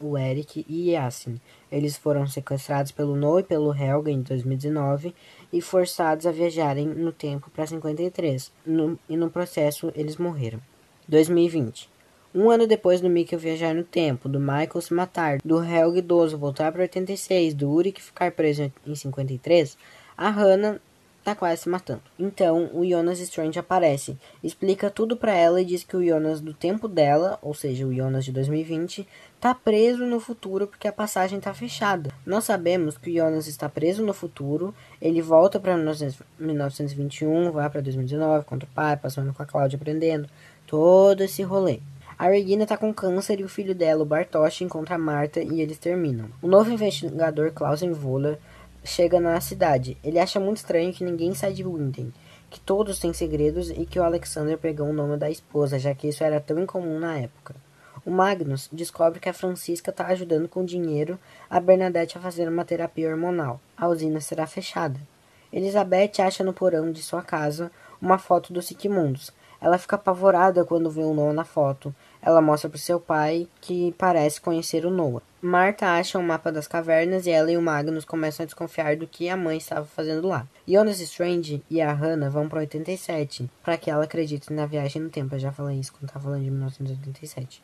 o 0.00 0.16
Eric 0.16 0.64
e 0.68 0.90
Yasin. 0.90 1.40
Eles 1.70 1.96
foram 1.96 2.26
sequestrados 2.26 2.92
pelo 2.92 3.16
Noah 3.16 3.40
e 3.40 3.44
pelo 3.44 3.74
Helga 3.74 4.10
em 4.10 4.22
2019 4.22 5.14
e 5.52 5.60
forçados 5.60 6.26
a 6.26 6.32
viajarem 6.32 6.86
no 6.86 7.12
tempo 7.12 7.50
para 7.50 7.66
53. 7.66 8.52
No, 8.64 8.98
e 9.08 9.16
no 9.16 9.30
processo 9.30 9.92
eles 9.94 10.16
morreram. 10.16 10.60
2020. 11.08 11.90
Um 12.34 12.50
ano 12.50 12.66
depois 12.66 13.00
do 13.00 13.08
Mikkel 13.08 13.38
viajar 13.38 13.74
no 13.74 13.82
tempo, 13.82 14.28
do 14.28 14.38
Michael 14.38 14.80
se 14.82 14.92
matar, 14.92 15.38
do 15.42 15.64
Helg 15.64 15.98
idoso 15.98 16.36
voltar 16.36 16.70
para 16.70 16.82
86, 16.82 17.54
do 17.54 17.70
Uric 17.70 18.02
ficar 18.02 18.30
preso 18.32 18.70
em 18.86 18.94
53, 18.94 19.78
a 20.16 20.28
Hannah 20.28 20.78
tá 21.26 21.34
quase 21.34 21.62
se 21.62 21.68
matando. 21.68 22.02
Então, 22.16 22.70
o 22.72 22.88
Jonas 22.88 23.18
Strange 23.18 23.58
aparece, 23.58 24.16
explica 24.44 24.88
tudo 24.88 25.16
para 25.16 25.34
ela 25.34 25.60
e 25.60 25.64
diz 25.64 25.82
que 25.82 25.96
o 25.96 26.06
Jonas 26.06 26.40
do 26.40 26.54
tempo 26.54 26.86
dela, 26.86 27.36
ou 27.42 27.52
seja, 27.52 27.84
o 27.84 27.92
Jonas 27.92 28.24
de 28.24 28.30
2020, 28.30 29.04
tá 29.40 29.52
preso 29.52 30.06
no 30.06 30.20
futuro 30.20 30.68
porque 30.68 30.86
a 30.86 30.92
passagem 30.92 31.40
tá 31.40 31.52
fechada. 31.52 32.12
Nós 32.24 32.44
sabemos 32.44 32.96
que 32.96 33.10
o 33.10 33.12
Jonas 33.12 33.48
está 33.48 33.68
preso 33.68 34.06
no 34.06 34.14
futuro, 34.14 34.72
ele 35.02 35.20
volta 35.20 35.58
para 35.58 35.76
1921, 35.76 37.50
vai 37.50 37.68
para 37.70 37.80
2019 37.80 38.44
contra 38.44 38.68
o 38.68 38.72
pai, 38.72 38.96
passando 38.96 39.34
com 39.34 39.42
a 39.42 39.46
Cláudia 39.46 39.76
aprendendo, 39.76 40.28
todo 40.64 41.24
esse 41.24 41.42
rolê. 41.42 41.80
A 42.16 42.28
Regina 42.28 42.64
tá 42.64 42.76
com 42.76 42.94
câncer 42.94 43.40
e 43.40 43.44
o 43.44 43.48
filho 43.48 43.74
dela, 43.74 44.04
o 44.04 44.06
Bartosz, 44.06 44.60
encontra 44.60 44.94
a 44.94 44.98
Marta 44.98 45.42
e 45.42 45.60
eles 45.60 45.76
terminam. 45.76 46.28
O 46.40 46.46
novo 46.46 46.70
investigador 46.70 47.50
Klausen 47.50 47.90
Voller 47.90 48.38
chega 48.86 49.20
na 49.20 49.40
cidade. 49.40 49.98
Ele 50.02 50.18
acha 50.18 50.38
muito 50.38 50.58
estranho 50.58 50.92
que 50.92 51.04
ninguém 51.04 51.34
sai 51.34 51.52
de 51.52 51.64
Winden, 51.64 52.12
que 52.48 52.60
todos 52.60 52.98
têm 52.98 53.12
segredos 53.12 53.68
e 53.68 53.84
que 53.84 53.98
o 53.98 54.04
Alexander 54.04 54.56
pegou 54.56 54.88
o 54.88 54.92
nome 54.92 55.16
da 55.16 55.28
esposa, 55.28 55.78
já 55.78 55.94
que 55.94 56.08
isso 56.08 56.22
era 56.22 56.40
tão 56.40 56.58
incomum 56.58 56.98
na 56.98 57.18
época. 57.18 57.54
O 58.04 58.10
Magnus 58.10 58.68
descobre 58.72 59.18
que 59.18 59.28
a 59.28 59.34
Francisca 59.34 59.90
está 59.90 60.06
ajudando 60.06 60.48
com 60.48 60.64
dinheiro 60.64 61.18
a 61.50 61.58
Bernadette 61.58 62.16
a 62.16 62.20
fazer 62.20 62.48
uma 62.48 62.64
terapia 62.64 63.10
hormonal. 63.10 63.60
A 63.76 63.88
usina 63.88 64.20
será 64.20 64.46
fechada. 64.46 65.00
Elizabeth 65.52 66.20
acha 66.20 66.44
no 66.44 66.52
porão 66.52 66.92
de 66.92 67.02
sua 67.02 67.22
casa 67.22 67.70
uma 68.00 68.18
foto 68.18 68.52
dos 68.52 68.66
Sigmundos. 68.66 69.32
Ela 69.60 69.78
fica 69.78 69.96
apavorada 69.96 70.64
quando 70.64 70.90
vê 70.90 71.00
o 71.00 71.14
Noah 71.14 71.32
na 71.32 71.44
foto. 71.44 71.92
Ela 72.26 72.42
mostra 72.42 72.68
para 72.68 72.76
seu 72.80 72.98
pai, 72.98 73.46
que 73.60 73.94
parece 73.96 74.40
conhecer 74.40 74.84
o 74.84 74.90
Noah. 74.90 75.22
Marta 75.40 75.92
acha 75.92 76.18
um 76.18 76.22
mapa 76.22 76.50
das 76.50 76.66
cavernas 76.66 77.24
e 77.24 77.30
ela 77.30 77.52
e 77.52 77.56
o 77.56 77.62
Magnus 77.62 78.04
começam 78.04 78.42
a 78.42 78.46
desconfiar 78.46 78.96
do 78.96 79.06
que 79.06 79.28
a 79.28 79.36
mãe 79.36 79.58
estava 79.58 79.86
fazendo 79.86 80.26
lá. 80.26 80.44
Jonas 80.66 80.98
Strange 80.98 81.62
e 81.70 81.80
a 81.80 81.92
Hannah 81.92 82.28
vão 82.28 82.48
para 82.48 82.58
87, 82.58 83.48
para 83.62 83.76
que 83.76 83.88
ela 83.88 84.02
acredite 84.02 84.52
na 84.52 84.66
viagem 84.66 85.02
no 85.02 85.08
tempo. 85.08 85.36
Eu 85.36 85.38
já 85.38 85.52
falei 85.52 85.78
isso 85.78 85.92
quando 85.92 86.08
estava 86.08 86.24
falando 86.24 86.42
de 86.42 86.50
1987. 86.50 87.62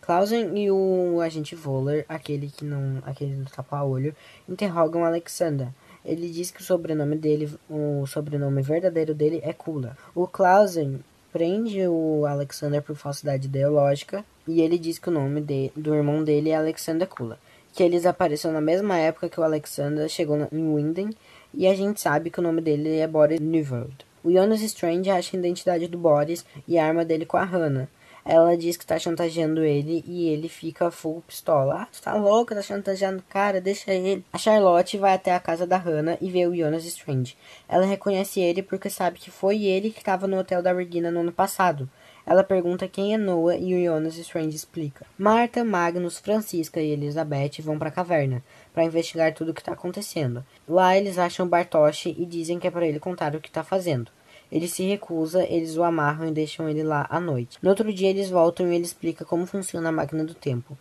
Clausen 0.00 0.56
e 0.56 0.70
o 0.70 1.20
agente 1.20 1.56
Voller, 1.56 2.06
aquele 2.08 2.52
que 2.56 2.64
não, 2.64 3.02
aquele 3.04 3.34
do 3.34 3.50
tapa-olho, 3.50 4.14
interrogam 4.48 5.04
Alexander. 5.04 5.70
Ele 6.04 6.30
diz 6.30 6.52
que 6.52 6.60
o 6.60 6.64
sobrenome 6.64 7.16
dele, 7.16 7.52
o 7.68 8.06
sobrenome 8.06 8.62
verdadeiro 8.62 9.12
dele 9.12 9.40
é 9.42 9.52
Kula. 9.52 9.98
O 10.14 10.28
Clausen 10.28 11.00
prende 11.32 11.86
o 11.86 12.24
Alexander 12.26 12.82
por 12.82 12.96
falsidade 12.96 13.46
ideológica 13.46 14.24
e 14.46 14.60
ele 14.60 14.78
diz 14.78 14.98
que 14.98 15.08
o 15.08 15.12
nome 15.12 15.40
de, 15.40 15.70
do 15.76 15.94
irmão 15.94 16.24
dele 16.24 16.50
é 16.50 16.56
Alexander 16.56 17.06
Kula. 17.06 17.38
Que 17.72 17.82
eles 17.82 18.06
apareceram 18.06 18.54
na 18.54 18.60
mesma 18.60 18.96
época 18.98 19.28
que 19.28 19.38
o 19.38 19.42
Alexander 19.42 20.08
chegou 20.08 20.48
em 20.50 20.74
Winden 20.74 21.10
e 21.54 21.66
a 21.66 21.74
gente 21.74 22.00
sabe 22.00 22.30
que 22.30 22.40
o 22.40 22.42
nome 22.42 22.60
dele 22.60 22.98
é 22.98 23.06
Boris 23.06 23.40
Newvold. 23.40 23.94
O 24.24 24.32
Jonas 24.32 24.60
Strange 24.62 25.10
acha 25.10 25.36
a 25.36 25.38
identidade 25.38 25.86
do 25.86 25.98
Boris 25.98 26.44
e 26.66 26.78
a 26.78 26.86
arma 26.86 27.04
dele 27.04 27.24
com 27.24 27.36
a 27.36 27.44
Hannah. 27.44 27.88
Ela 28.30 28.58
diz 28.58 28.76
que 28.76 28.84
tá 28.84 28.98
chantageando 28.98 29.64
ele 29.64 30.04
e 30.06 30.28
ele 30.28 30.50
fica 30.50 30.90
full 30.90 31.22
pistola. 31.26 31.80
Ah, 31.80 31.88
tu 31.90 32.02
tá 32.02 32.14
louca, 32.14 32.54
tá 32.54 32.60
chantageando 32.60 33.20
o 33.20 33.22
cara, 33.22 33.58
deixa 33.58 33.90
ele. 33.90 34.22
A 34.30 34.36
Charlotte 34.36 34.98
vai 34.98 35.14
até 35.14 35.34
a 35.34 35.40
casa 35.40 35.66
da 35.66 35.78
Hannah 35.78 36.18
e 36.20 36.30
vê 36.30 36.46
o 36.46 36.54
Jonas 36.54 36.84
Strange. 36.84 37.38
Ela 37.66 37.86
reconhece 37.86 38.38
ele 38.38 38.62
porque 38.62 38.90
sabe 38.90 39.18
que 39.18 39.30
foi 39.30 39.64
ele 39.64 39.90
que 39.90 40.00
estava 40.00 40.26
no 40.26 40.38
hotel 40.38 40.62
da 40.62 40.74
Regina 40.74 41.10
no 41.10 41.20
ano 41.20 41.32
passado. 41.32 41.88
Ela 42.26 42.44
pergunta 42.44 42.86
quem 42.86 43.14
é 43.14 43.16
Noah 43.16 43.56
e 43.56 43.74
o 43.74 43.82
Jonas 43.82 44.18
Strange 44.18 44.54
explica. 44.54 45.06
Marta, 45.16 45.64
Magnus, 45.64 46.18
Francisca 46.18 46.82
e 46.82 46.90
Elizabeth 46.90 47.62
vão 47.62 47.78
para 47.78 47.88
a 47.88 47.92
caverna 47.92 48.44
para 48.74 48.84
investigar 48.84 49.32
tudo 49.32 49.52
o 49.52 49.54
que 49.54 49.62
está 49.62 49.72
acontecendo. 49.72 50.44
Lá 50.68 50.94
eles 50.94 51.16
acham 51.16 51.48
Bartoshi 51.48 52.14
e 52.18 52.26
dizem 52.26 52.58
que 52.58 52.66
é 52.66 52.70
para 52.70 52.86
ele 52.86 53.00
contar 53.00 53.34
o 53.34 53.40
que 53.40 53.48
está 53.48 53.64
fazendo. 53.64 54.12
Ele 54.50 54.66
se 54.66 54.82
recusa, 54.82 55.44
eles 55.44 55.76
o 55.76 55.82
amarram 55.82 56.28
e 56.28 56.32
deixam 56.32 56.68
ele 56.68 56.82
lá 56.82 57.06
à 57.10 57.20
noite. 57.20 57.58
No 57.62 57.68
outro 57.70 57.92
dia 57.92 58.08
eles 58.08 58.30
voltam 58.30 58.70
e 58.72 58.74
ele 58.74 58.84
explica 58.84 59.24
como 59.24 59.46
funciona 59.46 59.90
a 59.90 59.92
máquina 59.92 60.24
do 60.24 60.34
tempo. 60.34 60.76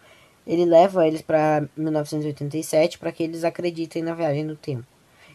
Ele 0.46 0.64
leva 0.64 1.06
eles 1.06 1.22
para 1.22 1.68
1987 1.76 2.98
para 2.98 3.12
que 3.12 3.24
eles 3.24 3.44
acreditem 3.44 4.02
na 4.02 4.14
viagem 4.14 4.48
do 4.48 4.56
tempo. 4.56 4.86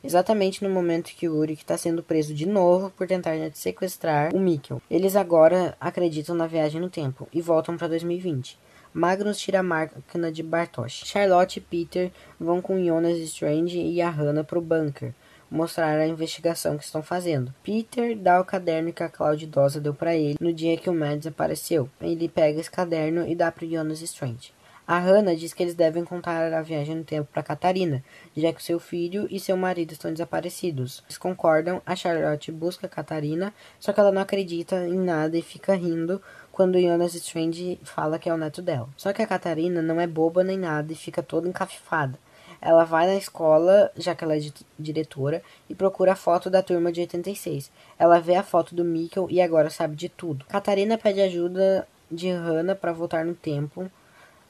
Exatamente 0.03 0.65
no 0.65 0.71
momento 0.71 1.12
que 1.15 1.29
Uric 1.29 1.62
está 1.62 1.77
sendo 1.77 2.03
preso 2.03 2.35
de 2.35 2.47
novo 2.47 2.91
por 2.91 3.07
tentar 3.07 3.35
sequestrar 3.53 4.35
o 4.35 4.41
Mikkel. 4.41 4.81
Eles 4.91 5.15
agora 5.15 5.77
acreditam 5.79 6.35
na 6.35 6.47
viagem 6.47 6.81
no 6.81 6.89
tempo 6.89 7.29
e 7.33 7.41
voltam 7.41 7.77
para 7.77 7.89
2020. 7.89 8.59
Magnus 8.93 9.39
tira 9.39 9.61
a 9.61 9.62
máquina 9.62 10.33
de 10.33 10.43
Bartosz. 10.43 11.03
Charlotte 11.05 11.59
e 11.59 11.61
Peter 11.61 12.11
vão 12.41 12.61
com 12.61 12.83
Jonas 12.83 13.19
Strange 13.19 13.79
e 13.79 14.03
a 14.03 14.11
Hannah 14.11 14.45
para 14.45 14.59
o 14.59 14.62
bunker 14.62 15.15
mostrar 15.52 15.99
a 15.99 16.06
investigação 16.06 16.78
que 16.78 16.85
estão 16.85 17.02
fazendo. 17.02 17.54
Peter 17.62 18.16
dá 18.16 18.40
o 18.40 18.44
caderno 18.44 18.92
que 18.92 19.02
a 19.02 19.09
Cláudia 19.09 19.44
idosa 19.44 19.80
deu 19.80 19.92
para 19.92 20.14
ele 20.14 20.38
no 20.40 20.52
dia 20.52 20.76
que 20.78 20.88
o 20.88 20.94
Mads 20.94 21.26
apareceu. 21.26 21.88
Ele 22.00 22.28
pega 22.28 22.59
esse 22.59 22.71
caderno 22.71 23.28
e 23.28 23.37
dá 23.37 23.52
para 23.52 23.66
Jonas 23.66 24.00
Strange. 24.00 24.54
A 24.87 24.99
Hannah 24.99 25.37
diz 25.37 25.54
que 25.54 25.62
eles 25.62 25.76
devem 25.76 26.04
contar 26.04 26.52
a 26.52 26.61
viagem 26.61 26.97
no 26.97 27.04
tempo 27.04 27.28
para 27.32 27.42
Catarina, 27.42 28.02
já 28.37 28.52
que 28.52 28.62
seu 28.62 28.80
filho 28.80 29.28
e 29.30 29.38
seu 29.38 29.56
marido 29.56 29.92
estão 29.92 30.11
desaparecidos. 30.11 31.04
Eles 31.06 31.16
concordam, 31.16 31.80
a 31.87 31.94
Charlotte 31.94 32.50
busca 32.50 32.88
Catarina, 32.88 33.54
só 33.78 33.92
que 33.92 34.00
ela 34.00 34.11
não 34.11 34.21
acredita 34.21 34.85
em 34.87 34.99
nada 34.99 35.38
e 35.38 35.42
fica 35.42 35.75
rindo 35.75 36.21
quando 36.50 36.80
Jonas 36.80 37.14
Strange 37.14 37.78
fala 37.85 38.18
que 38.18 38.28
é 38.28 38.35
o 38.35 38.37
neto 38.37 38.61
dela. 38.61 38.88
Só 38.97 39.12
que 39.12 39.23
a 39.23 39.26
Catarina 39.26 39.80
não 39.80 40.00
é 40.00 40.06
boba 40.06 40.42
nem 40.42 40.59
nada 40.59 40.92
e 40.92 40.97
fica 40.97 41.23
toda 41.23 41.49
encafifada. 41.49 42.18
Ela 42.64 42.85
vai 42.85 43.09
na 43.09 43.16
escola, 43.16 43.90
já 43.97 44.14
que 44.14 44.23
ela 44.23 44.37
é 44.37 44.40
diretora, 44.78 45.42
e 45.69 45.75
procura 45.75 46.12
a 46.12 46.16
foto 46.16 46.49
da 46.49 46.62
turma 46.62 46.92
de 46.92 47.00
86. 47.00 47.73
Ela 47.99 48.21
vê 48.21 48.37
a 48.37 48.42
foto 48.45 48.73
do 48.73 48.85
Mikkel 48.85 49.26
e 49.28 49.40
agora 49.40 49.69
sabe 49.69 49.97
de 49.97 50.09
tudo. 50.09 50.45
Catarina 50.47 50.97
pede 50.97 51.21
ajuda 51.21 51.88
de 52.09 52.31
Hannah 52.31 52.76
para 52.76 52.92
voltar 52.92 53.25
no 53.25 53.35
tempo 53.35 53.90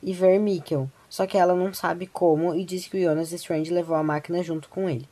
e 0.03 0.13
ver 0.13 0.39
Mikkel, 0.39 0.91
só 1.09 1.27
que 1.27 1.39
ela 1.39 1.55
não 1.55 1.73
sabe 1.73 2.07
como 2.07 2.55
e 2.55 2.65
diz 2.65 2.87
que 2.87 2.99
o 2.99 3.03
Jonas 3.03 3.33
Strange 3.33 3.73
levou 3.73 3.97
a 3.97 4.03
máquina 4.03 4.43
junto 4.43 4.69
com 4.69 4.91
ele. 4.91 5.09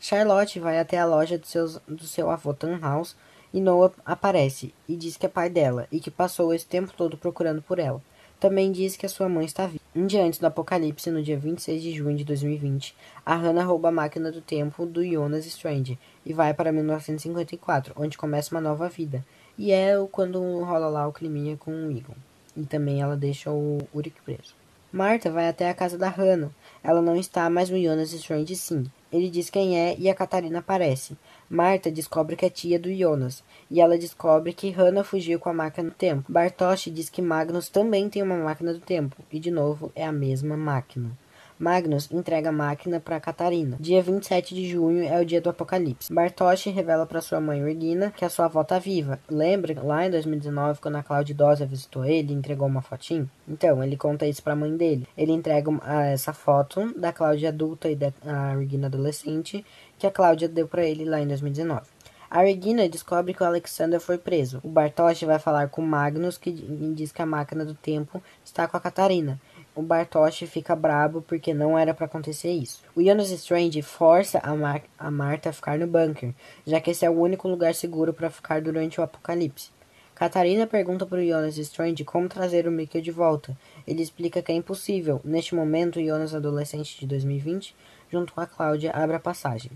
Charlotte 0.00 0.58
vai 0.58 0.80
até 0.80 0.98
a 0.98 1.06
loja 1.06 1.38
do, 1.38 1.46
seus, 1.46 1.78
do 1.86 2.04
seu 2.08 2.28
avô 2.28 2.52
Tannhaus 2.52 3.14
e 3.54 3.60
Noah 3.60 3.92
aparece 4.04 4.74
e 4.88 4.96
diz 4.96 5.16
que 5.16 5.26
é 5.26 5.28
pai 5.28 5.48
dela 5.48 5.86
e 5.92 6.00
que 6.00 6.10
passou 6.10 6.52
esse 6.52 6.66
tempo 6.66 6.92
todo 6.96 7.16
procurando 7.16 7.62
por 7.62 7.78
ela. 7.78 8.02
Também 8.42 8.72
diz 8.72 8.96
que 8.96 9.06
a 9.06 9.08
sua 9.08 9.28
mãe 9.28 9.44
está 9.44 9.68
viva. 9.68 9.84
Um 9.94 10.04
dia 10.04 10.24
antes 10.24 10.40
do 10.40 10.46
apocalipse, 10.48 11.12
no 11.12 11.22
dia 11.22 11.38
26 11.38 11.80
de 11.80 11.92
junho 11.92 12.16
de 12.16 12.24
2020, 12.24 12.92
a 13.24 13.36
Hannah 13.36 13.62
rouba 13.62 13.90
a 13.90 13.92
máquina 13.92 14.32
do 14.32 14.40
tempo 14.40 14.84
do 14.84 15.06
Jonas 15.06 15.46
Strange 15.46 15.96
e 16.26 16.32
vai 16.32 16.52
para 16.52 16.72
1954, 16.72 17.94
onde 17.96 18.18
começa 18.18 18.52
uma 18.52 18.60
nova 18.60 18.88
vida. 18.88 19.24
E 19.56 19.70
é 19.70 19.92
quando 20.10 20.40
rola 20.64 20.88
lá 20.88 21.06
o 21.06 21.12
climinha 21.12 21.56
com 21.56 21.70
o 21.70 21.90
Egon. 21.92 22.16
E 22.56 22.66
também 22.66 23.00
ela 23.00 23.16
deixa 23.16 23.48
o 23.52 23.78
Uric 23.94 24.20
preso. 24.22 24.56
Marta 24.92 25.30
vai 25.30 25.48
até 25.48 25.70
a 25.70 25.74
casa 25.74 25.96
da 25.96 26.08
Hannah. 26.08 26.50
Ela 26.82 27.00
não 27.00 27.14
está, 27.14 27.48
mas 27.48 27.70
o 27.70 27.80
Jonas 27.80 28.12
Strange 28.12 28.56
sim. 28.56 28.84
Ele 29.12 29.30
diz 29.30 29.50
quem 29.50 29.78
é 29.78 29.94
e 29.96 30.10
a 30.10 30.14
Catarina 30.16 30.58
aparece. 30.58 31.16
Marta 31.52 31.90
descobre 31.90 32.34
que 32.34 32.46
é 32.46 32.48
tia 32.48 32.78
do 32.78 32.90
Jonas, 32.90 33.44
e 33.70 33.78
ela 33.78 33.98
descobre 33.98 34.54
que 34.54 34.70
Hannah 34.70 35.04
fugiu 35.04 35.38
com 35.38 35.50
a 35.50 35.52
máquina 35.52 35.90
do 35.90 35.94
tempo. 35.94 36.24
Bartosz 36.32 36.90
diz 36.90 37.10
que 37.10 37.20
Magnus 37.20 37.68
também 37.68 38.08
tem 38.08 38.22
uma 38.22 38.38
máquina 38.38 38.72
do 38.72 38.80
tempo, 38.80 39.16
e 39.30 39.38
de 39.38 39.50
novo 39.50 39.92
é 39.94 40.06
a 40.06 40.10
mesma 40.10 40.56
máquina. 40.56 41.10
Magnus 41.58 42.10
entrega 42.10 42.48
a 42.48 42.52
máquina 42.52 42.98
para 42.98 43.20
Catarina. 43.20 43.76
Dia 43.78 44.02
27 44.02 44.52
de 44.52 44.66
junho 44.66 45.04
é 45.04 45.20
o 45.20 45.24
dia 45.24 45.40
do 45.40 45.48
apocalipse. 45.50 46.12
Bartosz 46.12 46.64
revela 46.64 47.06
para 47.06 47.20
sua 47.20 47.40
mãe 47.40 47.62
Regina 47.62 48.10
que 48.10 48.24
a 48.24 48.28
sua 48.28 48.46
avó 48.46 48.64
tá 48.64 48.80
viva. 48.80 49.20
Lembra 49.30 49.80
lá 49.80 50.04
em 50.04 50.10
2019 50.10 50.80
quando 50.80 50.96
a 50.96 51.04
Cláudia 51.04 51.32
idosa 51.32 51.64
visitou 51.64 52.04
ele 52.04 52.32
e 52.32 52.36
entregou 52.36 52.66
uma 52.66 52.82
fotinho? 52.82 53.30
Então, 53.46 53.84
ele 53.84 53.96
conta 53.96 54.26
isso 54.26 54.42
para 54.42 54.54
a 54.54 54.56
mãe 54.56 54.76
dele. 54.76 55.06
Ele 55.16 55.30
entrega 55.30 55.70
essa 56.10 56.32
foto 56.32 56.92
da 56.98 57.12
Cláudia 57.12 57.50
adulta 57.50 57.88
e 57.88 57.94
da 57.94 58.12
Regina 58.58 58.88
adolescente 58.88 59.64
que 60.02 60.06
a 60.06 60.10
Cláudia 60.10 60.48
deu 60.48 60.68
para 60.68 60.84
ele 60.84 61.04
lá 61.04 61.20
em 61.20 61.26
2019. 61.26 61.86
A 62.30 62.40
Regina 62.42 62.88
descobre 62.88 63.34
que 63.34 63.42
o 63.42 63.46
Alexander 63.46 64.00
foi 64.00 64.18
preso. 64.18 64.60
O 64.62 64.68
Bartosz 64.68 65.22
vai 65.22 65.38
falar 65.38 65.68
com 65.68 65.82
Magnus, 65.82 66.38
que 66.38 66.50
diz 66.50 67.12
que 67.12 67.22
a 67.22 67.26
máquina 67.26 67.64
do 67.64 67.74
tempo 67.74 68.22
está 68.44 68.66
com 68.66 68.76
a 68.76 68.80
Catarina 68.80 69.38
o 69.74 69.82
Bartosz 69.82 70.40
fica 70.46 70.76
brabo 70.76 71.22
porque 71.22 71.54
não 71.54 71.78
era 71.78 71.94
para 71.94 72.06
acontecer 72.06 72.50
isso. 72.50 72.82
O 72.94 73.02
Jonas 73.02 73.30
Strange 73.30 73.80
força 73.80 74.38
a, 74.42 74.54
Mar 74.54 74.82
a 74.98 75.10
Marta 75.10 75.48
a 75.48 75.52
ficar 75.52 75.78
no 75.78 75.86
bunker, 75.86 76.34
já 76.66 76.80
que 76.80 76.90
esse 76.90 77.06
é 77.06 77.10
o 77.10 77.18
único 77.18 77.48
lugar 77.48 77.74
seguro 77.74 78.12
para 78.12 78.30
ficar 78.30 78.60
durante 78.60 79.00
o 79.00 79.02
apocalipse. 79.02 79.70
Catarina 80.14 80.66
pergunta 80.66 81.06
para 81.06 81.18
o 81.18 81.26
Jonas 81.26 81.56
Strange 81.56 82.04
como 82.04 82.28
trazer 82.28 82.68
o 82.68 82.70
Mickey 82.70 83.00
de 83.00 83.10
volta. 83.10 83.56
Ele 83.86 84.02
explica 84.02 84.42
que 84.42 84.52
é 84.52 84.54
impossível. 84.54 85.20
Neste 85.24 85.54
momento, 85.54 86.04
Jonas, 86.04 86.34
adolescente 86.34 87.00
de 87.00 87.06
2020, 87.06 87.74
junto 88.10 88.32
com 88.34 88.40
a 88.40 88.46
Cláudia, 88.46 88.92
abre 88.92 89.16
a 89.16 89.20
passagem. 89.20 89.72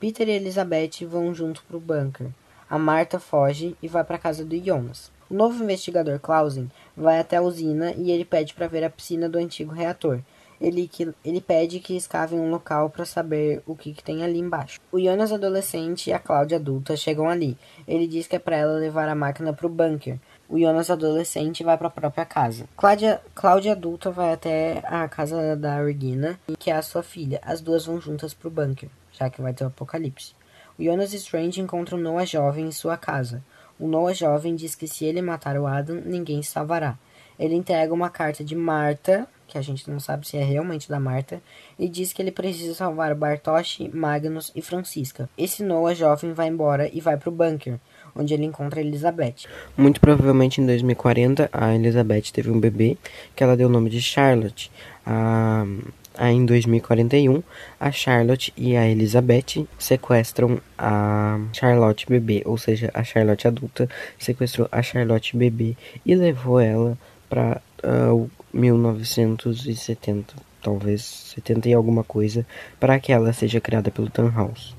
Peter 0.00 0.26
e 0.30 0.32
Elizabeth 0.32 1.06
vão 1.06 1.34
junto 1.34 1.62
para 1.64 1.76
o 1.76 1.80
bunker. 1.80 2.28
A 2.70 2.78
Marta 2.78 3.20
foge 3.20 3.76
e 3.82 3.86
vai 3.86 4.02
para 4.02 4.16
a 4.16 4.18
casa 4.18 4.42
do 4.42 4.56
Jonas. 4.58 5.12
O 5.28 5.34
novo 5.34 5.62
investigador 5.62 6.18
Clausen 6.18 6.70
vai 6.96 7.20
até 7.20 7.36
a 7.36 7.42
usina 7.42 7.92
e 7.92 8.10
ele 8.10 8.24
pede 8.24 8.54
para 8.54 8.66
ver 8.66 8.82
a 8.82 8.88
piscina 8.88 9.28
do 9.28 9.36
antigo 9.36 9.74
reator. 9.74 10.20
Ele, 10.58 10.88
que, 10.88 11.12
ele 11.22 11.40
pede 11.42 11.80
que 11.80 11.94
escavem 11.94 12.40
um 12.40 12.50
local 12.50 12.88
para 12.88 13.04
saber 13.04 13.62
o 13.66 13.76
que, 13.76 13.92
que, 13.92 14.02
tem 14.02 14.24
ali 14.24 14.38
embaixo. 14.38 14.80
O 14.90 14.98
Jonas 14.98 15.32
adolescente 15.32 16.08
e 16.08 16.12
a 16.14 16.18
Cláudia 16.18 16.56
adulta 16.56 16.96
chegam 16.96 17.28
ali. 17.28 17.58
Ele 17.86 18.06
diz 18.06 18.26
que 18.26 18.36
é 18.36 18.38
para 18.38 18.56
ela 18.56 18.78
levar 18.78 19.06
a 19.06 19.14
máquina 19.14 19.52
para 19.52 19.66
o 19.66 19.70
bunker. 19.70 20.18
O 20.48 20.58
Jonas 20.58 20.90
adolescente 20.90 21.62
vai 21.62 21.76
para 21.76 21.88
a 21.88 21.90
própria 21.90 22.24
casa. 22.24 22.64
Cláudia, 22.74 23.20
Cláudia 23.34 23.72
adulta 23.72 24.10
vai 24.10 24.32
até 24.32 24.82
a 24.84 25.06
casa 25.08 25.54
da 25.56 25.82
Regina, 25.82 26.40
que 26.58 26.70
é 26.70 26.74
a 26.74 26.82
sua 26.82 27.02
filha. 27.02 27.38
As 27.42 27.60
duas 27.60 27.84
vão 27.84 28.00
juntas 28.00 28.34
para 28.34 28.48
o 28.48 28.50
bunker, 28.50 28.88
já 29.20 29.28
que 29.28 29.42
vai 29.42 29.52
ter 29.52 29.64
o 29.64 29.66
apocalipse. 29.66 30.32
O 30.78 30.82
Jonas 30.82 31.12
Strange 31.12 31.60
encontra 31.60 31.94
o 31.94 32.00
Noah 32.00 32.24
jovem 32.24 32.66
em 32.66 32.72
sua 32.72 32.96
casa. 32.96 33.44
O 33.78 33.86
Noah 33.86 34.14
jovem 34.14 34.56
diz 34.56 34.74
que 34.74 34.88
se 34.88 35.04
ele 35.04 35.20
matar 35.20 35.58
o 35.58 35.66
Adam, 35.66 36.00
ninguém 36.04 36.42
se 36.42 36.50
salvará. 36.50 36.98
ele 37.38 37.54
entrega 37.54 37.94
uma 37.94 38.10
carta 38.10 38.44
de 38.44 38.54
Marta, 38.54 39.26
que 39.48 39.56
a 39.56 39.62
gente 39.62 39.90
não 39.90 39.98
sabe 39.98 40.28
se 40.28 40.36
é 40.36 40.44
realmente 40.44 40.88
da 40.88 41.00
Marta, 41.00 41.42
e 41.78 41.88
diz 41.88 42.12
que 42.12 42.20
ele 42.20 42.30
precisa 42.30 42.74
salvar 42.74 43.14
Bartosz, 43.14 43.78
Magnus 43.92 44.52
e 44.54 44.60
Francisca. 44.60 45.28
Esse 45.36 45.62
Noah 45.62 45.94
jovem 45.94 46.34
vai 46.34 46.48
embora 46.48 46.90
e 46.92 47.00
vai 47.00 47.16
pro 47.16 47.30
bunker, 47.30 47.78
onde 48.14 48.34
ele 48.34 48.44
encontra 48.44 48.80
Elizabeth. 48.80 49.46
Muito 49.76 50.00
provavelmente 50.00 50.60
em 50.60 50.66
2040, 50.66 51.48
a 51.50 51.74
Elizabeth 51.74 52.30
teve 52.32 52.50
um 52.50 52.60
bebê 52.60 52.98
que 53.34 53.42
ela 53.42 53.56
deu 53.56 53.68
o 53.68 53.72
nome 53.72 53.88
de 53.88 54.02
Charlotte. 54.02 54.70
Ah, 55.06 55.64
aí 55.64 55.99
em 56.28 56.44
2041, 56.44 57.42
a 57.78 57.90
Charlotte 57.90 58.52
e 58.56 58.76
a 58.76 58.86
Elizabeth 58.86 59.66
sequestram 59.78 60.60
a 60.76 61.40
Charlotte 61.52 62.06
bebê, 62.06 62.42
ou 62.44 62.58
seja, 62.58 62.90
a 62.92 63.02
Charlotte 63.02 63.48
adulta 63.48 63.88
sequestrou 64.18 64.68
a 64.70 64.82
Charlotte 64.82 65.36
bebê 65.36 65.76
e 66.04 66.14
levou 66.14 66.60
ela 66.60 66.98
para 67.28 67.62
uh, 67.82 68.30
1970, 68.52 70.34
talvez 70.60 71.02
70 71.02 71.68
e 71.68 71.72
alguma 71.72 72.04
coisa, 72.04 72.46
para 72.78 72.98
que 73.00 73.12
ela 73.12 73.32
seja 73.32 73.60
criada 73.60 73.90
pelo 73.90 74.10
Tannhaus. 74.10 74.76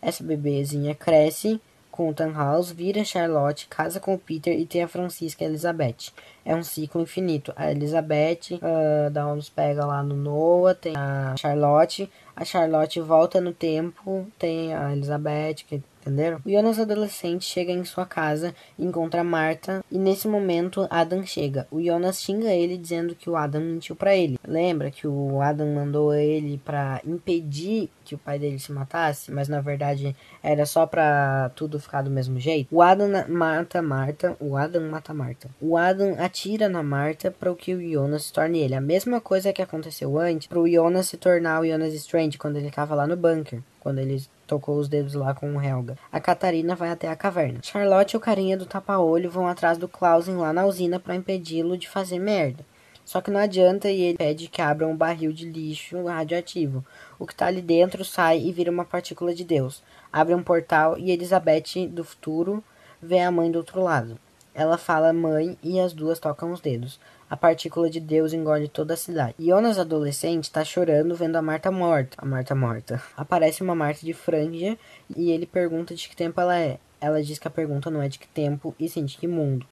Essa 0.00 0.24
bebezinha 0.24 0.94
cresce 0.94 1.60
com 2.02 2.12
Tannhaus, 2.12 2.72
vira 2.72 3.04
Charlotte, 3.04 3.68
casa 3.68 4.00
com 4.00 4.18
Peter 4.18 4.58
e 4.58 4.66
tem 4.66 4.82
a 4.82 4.88
Francisca 4.88 5.44
Elizabeth. 5.44 6.10
É 6.44 6.54
um 6.54 6.62
ciclo 6.62 7.02
infinito. 7.02 7.52
A 7.54 7.70
Elizabeth 7.70 8.54
uh, 8.54 9.08
dá 9.10 9.28
uns 9.28 9.48
pega 9.48 9.86
lá 9.86 10.02
no 10.02 10.16
Noah, 10.16 10.74
tem 10.74 10.94
a 10.96 11.36
Charlotte, 11.38 12.10
a 12.34 12.44
Charlotte 12.44 13.00
volta 13.00 13.40
no 13.40 13.52
tempo, 13.52 14.26
tem 14.36 14.74
a 14.74 14.92
Elizabeth, 14.92 15.64
que 15.68 15.80
entenderam? 16.02 16.40
O 16.44 16.50
Jonas 16.50 16.78
adolescente 16.78 17.44
chega 17.44 17.72
em 17.72 17.84
sua 17.84 18.04
casa, 18.04 18.54
encontra 18.78 19.22
Marta 19.22 19.84
e 19.90 19.98
nesse 19.98 20.26
momento 20.28 20.86
Adam 20.90 21.24
chega. 21.24 21.66
O 21.70 21.80
Jonas 21.80 22.20
xinga 22.20 22.52
ele 22.52 22.76
dizendo 22.76 23.14
que 23.14 23.30
o 23.30 23.36
Adam 23.36 23.60
mentiu 23.60 23.96
para 23.96 24.14
ele. 24.14 24.38
Lembra 24.46 24.90
que 24.90 25.06
o 25.06 25.40
Adam 25.40 25.74
mandou 25.74 26.12
ele 26.14 26.58
para 26.58 27.00
impedir 27.06 27.88
que 28.04 28.14
o 28.14 28.18
pai 28.18 28.38
dele 28.38 28.58
se 28.58 28.72
matasse, 28.72 29.30
mas 29.30 29.48
na 29.48 29.60
verdade 29.60 30.14
era 30.42 30.66
só 30.66 30.86
para 30.86 31.50
tudo 31.54 31.78
ficar 31.78 32.02
do 32.02 32.10
mesmo 32.10 32.38
jeito. 32.38 32.68
O 32.74 32.82
Adam 32.82 33.08
mata 33.28 33.80
Marta, 33.80 34.36
o 34.40 34.56
Adam 34.56 34.90
mata 34.90 35.14
Marta. 35.14 35.48
O 35.60 35.76
Adam 35.76 36.16
atira 36.18 36.68
na 36.68 36.82
Marta 36.82 37.30
para 37.30 37.54
que 37.54 37.74
o 37.74 37.80
Jonas 37.80 38.24
se 38.24 38.32
torne 38.32 38.58
ele. 38.58 38.74
A 38.74 38.80
mesma 38.80 39.20
coisa 39.20 39.52
que 39.52 39.62
aconteceu 39.62 40.18
antes 40.18 40.48
para 40.48 40.58
o 40.58 40.68
Jonas 40.68 41.06
se 41.06 41.16
tornar 41.16 41.60
o 41.60 41.66
Jonas 41.66 41.94
Strange 41.94 42.38
quando 42.38 42.56
ele 42.56 42.68
estava 42.68 42.94
lá 42.94 43.06
no 43.06 43.16
bunker, 43.16 43.62
quando 43.82 43.98
ele 43.98 44.24
tocou 44.46 44.78
os 44.78 44.88
dedos 44.88 45.14
lá 45.14 45.34
com 45.34 45.56
o 45.56 45.60
Helga. 45.60 45.98
A 46.12 46.20
Catarina 46.20 46.76
vai 46.76 46.90
até 46.90 47.08
a 47.08 47.16
caverna. 47.16 47.58
Charlotte 47.64 48.12
e 48.12 48.16
o 48.16 48.20
carinha 48.20 48.56
do 48.56 48.64
tapa-olho 48.64 49.28
vão 49.28 49.48
atrás 49.48 49.76
do 49.76 49.88
Clausen 49.88 50.36
lá 50.36 50.52
na 50.52 50.64
usina 50.64 51.00
para 51.00 51.16
impedi-lo 51.16 51.76
de 51.76 51.88
fazer 51.88 52.20
merda. 52.20 52.64
Só 53.04 53.20
que 53.20 53.32
não 53.32 53.40
adianta 53.40 53.90
e 53.90 54.00
ele 54.00 54.18
pede 54.18 54.46
que 54.46 54.62
abram 54.62 54.92
um 54.92 54.96
barril 54.96 55.32
de 55.32 55.50
lixo 55.50 56.04
radioativo. 56.04 56.84
O 57.18 57.26
que 57.26 57.34
tá 57.34 57.46
ali 57.46 57.60
dentro 57.60 58.04
sai 58.04 58.38
e 58.38 58.52
vira 58.52 58.70
uma 58.70 58.84
partícula 58.84 59.34
de 59.34 59.42
Deus. 59.42 59.82
Abre 60.12 60.32
um 60.32 60.44
portal 60.44 60.96
e 60.96 61.10
Elizabeth 61.10 61.88
do 61.90 62.04
futuro 62.04 62.62
vê 63.02 63.18
a 63.18 63.32
mãe 63.32 63.50
do 63.50 63.58
outro 63.58 63.82
lado. 63.82 64.16
Ela 64.54 64.78
fala 64.78 65.12
mãe 65.12 65.58
e 65.60 65.80
as 65.80 65.92
duas 65.92 66.20
tocam 66.20 66.52
os 66.52 66.60
dedos. 66.60 67.00
A 67.32 67.36
partícula 67.38 67.88
de 67.88 67.98
Deus 67.98 68.34
engole 68.34 68.68
toda 68.68 68.92
a 68.92 68.96
cidade. 68.96 69.34
Jonas, 69.38 69.78
adolescente, 69.78 70.44
está 70.44 70.62
chorando 70.66 71.14
vendo 71.14 71.36
a 71.36 71.40
Marta 71.40 71.70
morta. 71.70 72.14
A 72.18 72.26
Marta 72.26 72.54
morta. 72.54 73.02
Aparece 73.16 73.62
uma 73.62 73.74
Marta 73.74 74.04
de 74.04 74.12
franja 74.12 74.76
e 75.16 75.30
ele 75.30 75.46
pergunta 75.46 75.94
de 75.94 76.06
que 76.10 76.14
tempo 76.14 76.38
ela 76.38 76.58
é. 76.58 76.78
Ela 77.00 77.22
diz 77.22 77.38
que 77.38 77.48
a 77.48 77.50
pergunta 77.50 77.90
não 77.90 78.02
é 78.02 78.08
de 78.10 78.18
que 78.18 78.28
tempo, 78.28 78.74
e 78.78 78.86
sim 78.86 79.06
de 79.06 79.16
que 79.16 79.26
mundo. 79.26 79.64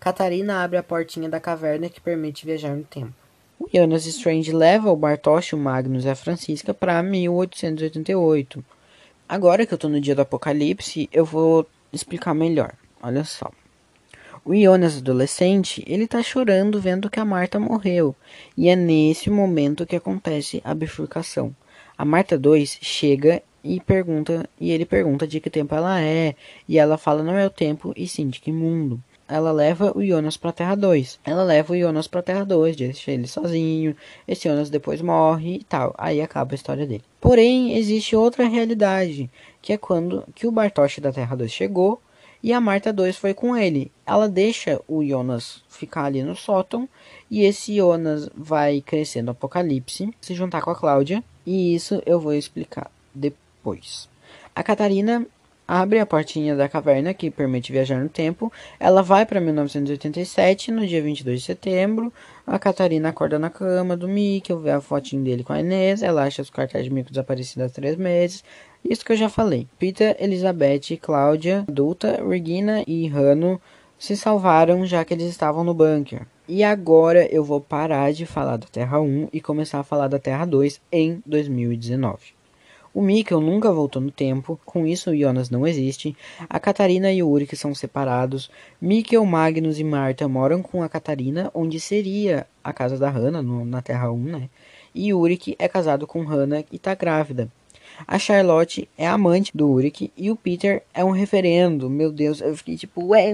Catarina 0.00 0.64
abre 0.64 0.76
a 0.76 0.82
portinha 0.82 1.28
da 1.28 1.38
caverna 1.38 1.88
que 1.88 2.00
permite 2.00 2.44
viajar 2.44 2.74
no 2.74 2.82
tempo. 2.82 3.14
O 3.60 3.68
Jonas 3.72 4.06
Strange 4.06 4.50
leva 4.50 4.90
o 4.90 4.96
Bartosz, 4.96 5.52
o 5.52 5.56
Magnus 5.56 6.04
e 6.04 6.08
a 6.08 6.16
Francisca 6.16 6.74
para 6.74 7.00
1888. 7.00 8.64
Agora 9.28 9.64
que 9.64 9.72
eu 9.72 9.78
tô 9.78 9.88
no 9.88 10.00
dia 10.00 10.16
do 10.16 10.22
apocalipse, 10.22 11.08
eu 11.12 11.24
vou 11.24 11.64
explicar 11.92 12.34
melhor. 12.34 12.72
Olha 13.02 13.24
só. 13.24 13.50
O 14.44 14.54
Jonas 14.54 14.96
adolescente, 14.96 15.84
ele 15.86 16.06
tá 16.06 16.22
chorando 16.22 16.80
vendo 16.80 17.10
que 17.10 17.20
a 17.20 17.24
Marta 17.24 17.60
morreu. 17.60 18.16
E 18.56 18.68
é 18.68 18.76
nesse 18.76 19.28
momento 19.30 19.86
que 19.86 19.96
acontece 19.96 20.60
a 20.64 20.74
bifurcação. 20.74 21.54
A 21.96 22.04
Marta 22.04 22.38
2 22.38 22.78
chega 22.80 23.42
e 23.62 23.78
pergunta, 23.78 24.48
e 24.58 24.70
ele 24.70 24.86
pergunta 24.86 25.26
de 25.26 25.38
que 25.40 25.50
tempo 25.50 25.74
ela 25.74 26.00
é, 26.00 26.34
e 26.66 26.78
ela 26.78 26.96
fala 26.96 27.22
não 27.22 27.36
é 27.36 27.46
o 27.46 27.50
tempo 27.50 27.92
e 27.94 28.08
sim 28.08 28.28
de 28.28 28.40
que 28.40 28.50
mundo 28.50 29.02
ela 29.30 29.52
leva 29.52 29.96
o 29.96 30.04
Jonas 30.04 30.36
pra 30.36 30.52
Terra 30.52 30.74
2. 30.74 31.20
Ela 31.24 31.44
leva 31.44 31.72
o 31.72 31.78
Jonas 31.78 32.08
pra 32.08 32.20
Terra 32.20 32.44
2, 32.44 32.76
deixa 32.76 33.12
ele 33.12 33.26
sozinho. 33.26 33.96
Esse 34.26 34.48
Jonas 34.48 34.68
depois 34.68 35.00
morre 35.00 35.56
e 35.56 35.64
tal. 35.64 35.94
Aí 35.96 36.20
acaba 36.20 36.52
a 36.52 36.56
história 36.56 36.86
dele. 36.86 37.04
Porém, 37.20 37.76
existe 37.76 38.16
outra 38.16 38.48
realidade, 38.48 39.30
que 39.62 39.72
é 39.72 39.78
quando 39.78 40.24
que 40.34 40.46
o 40.46 40.50
Bartosz 40.50 40.98
da 40.98 41.12
Terra 41.12 41.36
2 41.36 41.50
chegou 41.50 42.02
e 42.42 42.52
a 42.52 42.60
Marta 42.60 42.92
2 42.92 43.16
foi 43.16 43.32
com 43.32 43.56
ele. 43.56 43.92
Ela 44.04 44.28
deixa 44.28 44.80
o 44.88 45.04
Jonas 45.04 45.62
ficar 45.68 46.04
ali 46.04 46.22
no 46.22 46.34
sótão 46.34 46.88
e 47.30 47.42
esse 47.42 47.76
Jonas 47.76 48.28
vai 48.34 48.80
crescendo 48.80 49.26
no 49.26 49.32
apocalipse, 49.32 50.12
se 50.20 50.34
juntar 50.34 50.62
com 50.62 50.70
a 50.70 50.74
Cláudia, 50.74 51.22
e 51.46 51.74
isso 51.74 52.02
eu 52.04 52.18
vou 52.18 52.34
explicar 52.34 52.90
depois. 53.14 54.08
A 54.54 54.62
Catarina 54.62 55.26
abre 55.70 56.00
a 56.00 56.06
portinha 56.06 56.56
da 56.56 56.68
caverna 56.68 57.14
que 57.14 57.30
permite 57.30 57.70
viajar 57.70 58.02
no 58.02 58.08
tempo. 58.08 58.52
Ela 58.80 59.04
vai 59.04 59.24
para 59.24 59.40
1987, 59.40 60.72
no 60.72 60.84
dia 60.84 61.00
22 61.00 61.38
de 61.38 61.46
setembro. 61.46 62.12
A 62.44 62.58
Catarina 62.58 63.10
acorda 63.10 63.38
na 63.38 63.48
cama 63.48 63.96
do 63.96 64.08
Mickey, 64.08 64.52
vê 64.56 64.72
a 64.72 64.80
fotinho 64.80 65.22
dele 65.22 65.44
com 65.44 65.52
a 65.52 65.60
Inês. 65.60 66.02
Ela 66.02 66.24
acha 66.24 66.42
os 66.42 66.50
cartazes 66.50 66.88
de 66.88 66.92
Mickey 66.92 67.12
desaparecidos 67.12 67.70
há 67.70 67.72
três 67.72 67.94
meses. 67.94 68.42
Isso 68.84 69.04
que 69.04 69.12
eu 69.12 69.16
já 69.16 69.28
falei. 69.28 69.68
Peter, 69.78 70.16
Elizabeth, 70.18 70.96
Cláudia, 71.00 71.64
adulta, 71.68 72.20
Regina 72.28 72.82
e 72.84 73.06
Rano 73.06 73.60
se 73.96 74.16
salvaram 74.16 74.84
já 74.84 75.04
que 75.04 75.14
eles 75.14 75.28
estavam 75.28 75.62
no 75.62 75.72
bunker. 75.72 76.26
E 76.48 76.64
agora 76.64 77.32
eu 77.32 77.44
vou 77.44 77.60
parar 77.60 78.12
de 78.12 78.26
falar 78.26 78.56
da 78.56 78.66
Terra 78.66 79.00
1 79.00 79.28
e 79.32 79.40
começar 79.40 79.78
a 79.78 79.84
falar 79.84 80.08
da 80.08 80.18
Terra 80.18 80.44
2 80.44 80.80
em 80.90 81.22
2019. 81.24 82.39
O 82.92 83.00
Mikkel 83.02 83.40
nunca 83.40 83.70
voltou 83.70 84.02
no 84.02 84.10
tempo, 84.10 84.58
com 84.64 84.84
isso 84.84 85.16
Jonas 85.16 85.48
não 85.48 85.64
existe. 85.64 86.16
A 86.48 86.58
Catarina 86.58 87.12
e 87.12 87.22
o 87.22 87.28
Ulrich 87.28 87.56
são 87.56 87.72
separados. 87.72 88.50
Mikkel, 88.80 89.24
Magnus 89.24 89.78
e 89.78 89.84
Marta 89.84 90.26
moram 90.26 90.60
com 90.60 90.82
a 90.82 90.88
Catarina, 90.88 91.50
onde 91.54 91.78
seria 91.78 92.46
a 92.64 92.72
casa 92.72 92.98
da 92.98 93.08
Hannah, 93.08 93.42
no, 93.42 93.64
na 93.64 93.80
Terra 93.80 94.10
1, 94.10 94.18
né? 94.18 94.50
E 94.92 95.14
Ulrich 95.14 95.54
é 95.56 95.68
casado 95.68 96.04
com 96.04 96.24
Hannah 96.24 96.64
e 96.72 96.78
tá 96.78 96.94
grávida. 96.96 97.48
A 98.06 98.18
Charlotte 98.18 98.88
é 98.96 99.06
amante 99.06 99.56
do 99.56 99.68
Ulrich 99.68 100.10
e 100.16 100.30
o 100.30 100.36
Peter 100.36 100.82
é 100.92 101.04
um 101.04 101.10
referendo. 101.10 101.88
Meu 101.88 102.10
Deus, 102.10 102.40
eu 102.40 102.56
fiquei 102.56 102.76
tipo, 102.76 103.04
ué, 103.08 103.32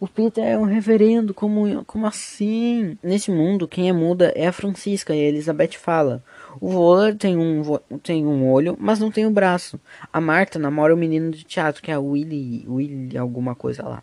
o 0.00 0.08
Peter 0.08 0.44
é 0.44 0.58
um 0.58 0.64
referendo, 0.64 1.34
como, 1.34 1.84
como 1.84 2.06
assim? 2.06 2.96
Nesse 3.02 3.30
mundo, 3.30 3.68
quem 3.68 3.88
é 3.88 3.92
muda 3.92 4.32
é 4.34 4.46
a 4.46 4.52
Francisca 4.52 5.14
e 5.14 5.20
a 5.20 5.28
Elizabeth 5.28 5.72
fala. 5.78 6.22
O 6.60 6.70
Voller 6.70 7.16
tem 7.16 7.36
um, 7.36 7.62
tem 8.02 8.26
um 8.26 8.50
olho, 8.50 8.76
mas 8.78 8.98
não 8.98 9.10
tem 9.10 9.26
um 9.26 9.32
braço. 9.32 9.78
A 10.12 10.20
Marta 10.20 10.58
namora 10.58 10.92
o 10.92 10.96
um 10.96 11.00
menino 11.00 11.30
de 11.30 11.44
teatro, 11.44 11.82
que 11.82 11.90
é 11.90 11.98
o 11.98 12.10
Willy, 12.10 12.64
Willy 12.68 13.16
alguma 13.16 13.54
coisa 13.54 13.82
lá. 13.82 14.02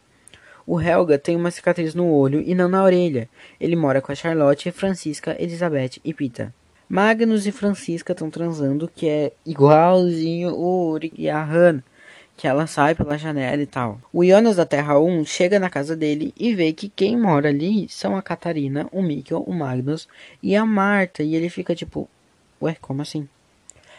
O 0.67 0.81
Helga 0.81 1.19
tem 1.19 1.35
uma 1.35 1.51
cicatriz 1.51 1.93
no 1.93 2.09
olho 2.09 2.41
e 2.41 2.55
não 2.55 2.67
na 2.67 2.83
orelha. 2.83 3.29
Ele 3.59 3.75
mora 3.75 4.01
com 4.01 4.11
a 4.11 4.15
Charlotte, 4.15 4.71
Francisca, 4.71 5.35
Elizabeth 5.39 5.99
e 6.03 6.11
Pita. 6.11 6.51
Magnus 6.89 7.45
e 7.45 7.51
Francisca 7.51 8.13
estão 8.13 8.29
transando, 8.29 8.89
que 8.93 9.07
é 9.07 9.31
igualzinho 9.45 10.53
o 10.55 10.89
Uri 10.89 11.11
e 11.15 11.29
a 11.29 11.43
Hannah, 11.43 11.83
que 12.37 12.47
ela 12.47 12.67
sai 12.67 12.95
pela 12.95 13.17
janela 13.17 13.61
e 13.61 13.65
tal. 13.65 13.99
O 14.11 14.23
Jonas 14.23 14.55
da 14.55 14.65
Terra 14.65 14.99
1 14.99 15.25
chega 15.25 15.59
na 15.59 15.69
casa 15.69 15.95
dele 15.95 16.33
e 16.37 16.53
vê 16.53 16.73
que 16.73 16.89
quem 16.89 17.15
mora 17.15 17.49
ali 17.49 17.87
são 17.89 18.15
a 18.15 18.21
Catarina, 18.21 18.87
o 18.91 19.01
Mikkel, 19.01 19.43
o 19.47 19.53
Magnus 19.53 20.07
e 20.43 20.55
a 20.55 20.65
Marta. 20.65 21.23
E 21.23 21.35
ele 21.35 21.49
fica 21.49 21.73
tipo, 21.73 22.09
Ué, 22.61 22.77
como 22.81 23.01
assim? 23.01 23.27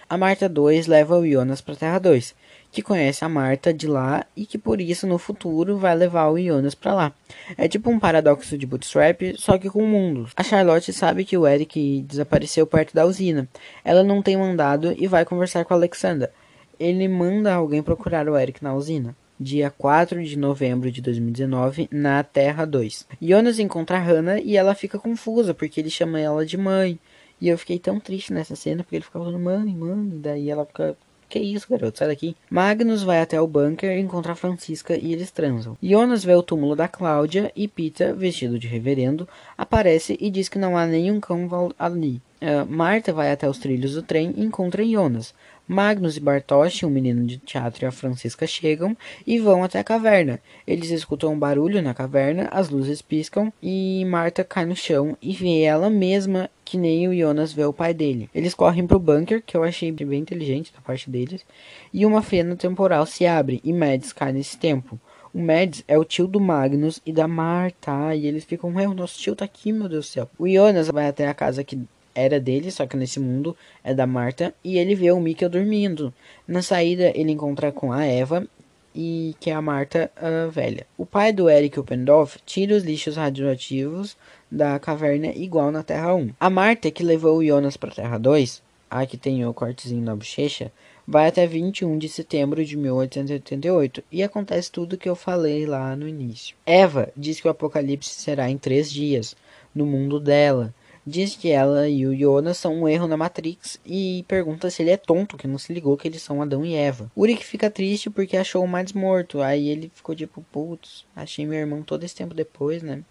A 0.08 0.16
Marta 0.16 0.48
2 0.48 0.86
leva 0.86 1.18
o 1.18 1.28
Jonas 1.28 1.60
para 1.60 1.74
Terra 1.74 1.98
2, 1.98 2.32
que 2.70 2.80
conhece 2.80 3.24
a 3.24 3.28
Marta 3.28 3.74
de 3.74 3.88
lá 3.88 4.24
e 4.36 4.46
que 4.46 4.56
por 4.56 4.80
isso 4.80 5.04
no 5.04 5.18
futuro 5.18 5.78
vai 5.78 5.96
levar 5.96 6.28
o 6.28 6.38
Jonas 6.38 6.76
para 6.76 6.94
lá. 6.94 7.12
É 7.58 7.66
tipo 7.66 7.90
um 7.90 7.98
paradoxo 7.98 8.56
de 8.56 8.66
Bootstrap, 8.66 9.34
só 9.36 9.58
que 9.58 9.68
com 9.68 9.84
mundos. 9.84 10.30
A 10.36 10.44
Charlotte 10.44 10.92
sabe 10.92 11.24
que 11.24 11.36
o 11.36 11.46
Eric 11.46 12.02
desapareceu 12.02 12.66
perto 12.68 12.94
da 12.94 13.04
usina. 13.04 13.48
Ela 13.84 14.04
não 14.04 14.22
tem 14.22 14.36
mandado 14.36 14.94
e 14.96 15.08
vai 15.08 15.24
conversar 15.24 15.64
com 15.64 15.74
a 15.74 15.76
Alexandra. 15.76 16.32
Ele 16.78 17.08
manda 17.08 17.52
alguém 17.52 17.82
procurar 17.82 18.28
o 18.28 18.36
Eric 18.36 18.62
na 18.62 18.74
usina. 18.74 19.16
Dia 19.38 19.70
4 19.70 20.24
de 20.24 20.38
novembro 20.38 20.90
de 20.90 21.02
2019, 21.02 21.88
na 21.90 22.22
Terra 22.22 22.64
2. 22.64 23.06
Jonas 23.20 23.58
encontra 23.58 23.98
Hannah 23.98 24.38
e 24.40 24.56
ela 24.56 24.74
fica 24.74 24.98
confusa 24.98 25.52
porque 25.52 25.80
ele 25.80 25.90
chama 25.90 26.20
ela 26.20 26.46
de 26.46 26.56
mãe. 26.56 26.98
E 27.40 27.48
eu 27.48 27.58
fiquei 27.58 27.78
tão 27.78 28.00
triste 28.00 28.32
nessa 28.32 28.56
cena, 28.56 28.82
porque 28.82 28.96
ele 28.96 29.04
ficava 29.04 29.24
falando, 29.24 29.42
mãe, 29.42 29.74
mãe, 29.74 30.08
daí 30.20 30.50
ela 30.50 30.64
fica 30.64 30.96
Que 31.28 31.38
isso, 31.38 31.66
garoto? 31.68 31.98
Sai 31.98 32.08
daqui. 32.08 32.36
Magnus 32.48 33.02
vai 33.02 33.20
até 33.20 33.40
o 33.40 33.46
bunker 33.46 33.98
encontrar 33.98 34.36
Francisca 34.36 34.96
e 34.96 35.12
eles 35.12 35.30
transam. 35.30 35.76
Jonas 35.82 36.24
vê 36.24 36.34
o 36.34 36.42
túmulo 36.42 36.76
da 36.76 36.88
Cláudia 36.88 37.52
e 37.54 37.66
Peter, 37.66 38.14
vestido 38.14 38.58
de 38.58 38.68
reverendo, 38.68 39.28
aparece 39.58 40.16
e 40.20 40.30
diz 40.30 40.48
que 40.48 40.58
não 40.58 40.76
há 40.76 40.86
nenhum 40.86 41.18
cão 41.20 41.48
ali. 41.78 42.22
Uh, 42.40 42.64
Marta 42.68 43.12
vai 43.12 43.32
até 43.32 43.48
os 43.48 43.58
trilhos 43.58 43.94
do 43.94 44.02
trem 44.02 44.32
e 44.36 44.44
encontra 44.44 44.84
Jonas. 44.84 45.34
Magnus 45.68 46.16
e 46.16 46.20
Bartosz, 46.20 46.84
um 46.84 46.90
menino 46.90 47.26
de 47.26 47.38
teatro 47.38 47.84
e 47.84 47.86
a 47.86 47.90
Francisca 47.90 48.46
chegam 48.46 48.96
e 49.26 49.38
vão 49.38 49.64
até 49.64 49.80
a 49.80 49.84
caverna. 49.84 50.40
Eles 50.66 50.90
escutam 50.90 51.32
um 51.32 51.38
barulho 51.38 51.82
na 51.82 51.92
caverna, 51.92 52.48
as 52.52 52.68
luzes 52.68 53.02
piscam 53.02 53.52
e 53.60 54.04
Marta 54.04 54.44
cai 54.44 54.64
no 54.64 54.76
chão 54.76 55.16
e 55.20 55.32
vê 55.32 55.62
ela 55.62 55.90
mesma 55.90 56.48
que 56.64 56.76
nem 56.76 57.08
o 57.08 57.16
Jonas 57.16 57.52
vê 57.52 57.64
o 57.64 57.72
pai 57.72 57.92
dele. 57.92 58.30
Eles 58.34 58.54
correm 58.54 58.86
pro 58.86 58.98
bunker, 58.98 59.42
que 59.44 59.56
eu 59.56 59.64
achei 59.64 59.90
bem 59.92 60.20
inteligente 60.20 60.72
da 60.72 60.80
parte 60.80 61.08
deles, 61.08 61.44
e 61.92 62.04
uma 62.04 62.22
fenda 62.22 62.56
temporal 62.56 63.06
se 63.06 63.26
abre 63.26 63.60
e 63.64 63.72
Mads 63.72 64.12
cai 64.12 64.32
nesse 64.32 64.58
tempo. 64.58 65.00
O 65.32 65.38
Mads 65.38 65.84
é 65.86 65.98
o 65.98 66.04
tio 66.04 66.26
do 66.26 66.40
Magnus 66.40 67.00
e 67.04 67.12
da 67.12 67.28
Marta, 67.28 68.14
e 68.14 68.26
eles 68.26 68.44
ficam, 68.44 68.70
meu, 68.70 68.94
nosso 68.94 69.18
tio 69.18 69.36
tá 69.36 69.44
aqui, 69.44 69.70
meu 69.70 69.88
Deus 69.88 70.06
do 70.06 70.08
céu. 70.08 70.30
O 70.38 70.48
Jonas 70.48 70.88
vai 70.88 71.08
até 71.08 71.28
a 71.28 71.34
casa 71.34 71.62
que 71.62 71.78
era 72.16 72.40
dele, 72.40 72.70
só 72.70 72.86
que 72.86 72.96
nesse 72.96 73.20
mundo 73.20 73.56
é 73.84 73.94
da 73.94 74.06
Marta, 74.06 74.54
e 74.64 74.78
ele 74.78 74.94
vê 74.94 75.12
o 75.12 75.20
Mikkel 75.20 75.48
dormindo. 75.48 76.12
Na 76.48 76.62
saída, 76.62 77.12
ele 77.14 77.30
encontra 77.30 77.70
com 77.70 77.92
a 77.92 78.04
Eva, 78.04 78.48
e 78.94 79.36
que 79.38 79.50
é 79.50 79.54
a 79.54 79.60
Marta 79.60 80.10
a 80.16 80.48
velha. 80.48 80.86
O 80.96 81.04
pai 81.04 81.30
do 81.30 81.50
Eric 81.50 81.78
Oppendorf 81.78 82.38
tira 82.46 82.74
os 82.74 82.82
lixos 82.82 83.16
radioativos 83.16 84.16
da 84.50 84.78
caverna 84.78 85.28
igual 85.28 85.70
na 85.70 85.82
Terra 85.82 86.14
1. 86.14 86.30
A 86.40 86.48
Marta, 86.48 86.90
que 86.90 87.02
levou 87.02 87.36
o 87.36 87.44
Jonas 87.44 87.76
para 87.76 87.94
Terra 87.94 88.16
2, 88.16 88.62
a 88.90 89.04
que 89.04 89.18
tem 89.18 89.44
o 89.44 89.52
cortezinho 89.52 90.02
na 90.02 90.16
bochecha, 90.16 90.72
vai 91.06 91.28
até 91.28 91.46
21 91.46 91.98
de 91.98 92.08
setembro 92.08 92.64
de 92.64 92.76
1888 92.76 94.02
e 94.10 94.22
acontece 94.22 94.72
tudo 94.72 94.96
que 94.96 95.08
eu 95.08 95.14
falei 95.14 95.66
lá 95.66 95.94
no 95.94 96.08
início. 96.08 96.56
Eva 96.64 97.10
diz 97.16 97.40
que 97.40 97.46
o 97.46 97.50
apocalipse 97.50 98.10
será 98.10 98.50
em 98.50 98.56
três 98.56 98.90
dias, 98.90 99.36
no 99.74 99.84
mundo 99.84 100.18
dela, 100.18 100.74
diz 101.06 101.36
que 101.36 101.50
ela 101.50 101.88
e 101.88 102.04
o 102.04 102.16
Jonas 102.16 102.58
são 102.58 102.82
um 102.82 102.88
erro 102.88 103.06
na 103.06 103.16
Matrix 103.16 103.78
e 103.86 104.24
pergunta 104.26 104.68
se 104.68 104.82
ele 104.82 104.90
é 104.90 104.96
tonto, 104.96 105.36
que 105.36 105.46
não 105.46 105.56
se 105.56 105.72
ligou 105.72 105.96
que 105.96 106.08
eles 106.08 106.20
são 106.20 106.42
Adão 106.42 106.64
e 106.64 106.74
Eva. 106.74 107.10
Uric 107.16 107.44
fica 107.44 107.70
triste 107.70 108.10
porque 108.10 108.36
achou 108.36 108.64
o 108.64 108.68
Mads 108.68 108.92
morto. 108.92 109.40
Aí 109.40 109.68
ele 109.68 109.90
ficou 109.94 110.14
tipo, 110.14 110.44
putz, 110.50 111.04
achei 111.14 111.46
meu 111.46 111.58
irmão 111.58 111.82
todo 111.82 112.02
esse 112.02 112.16
tempo 112.16 112.34
depois, 112.34 112.82
né? 112.82 113.02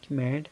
Que 0.00 0.12
merda. 0.12 0.48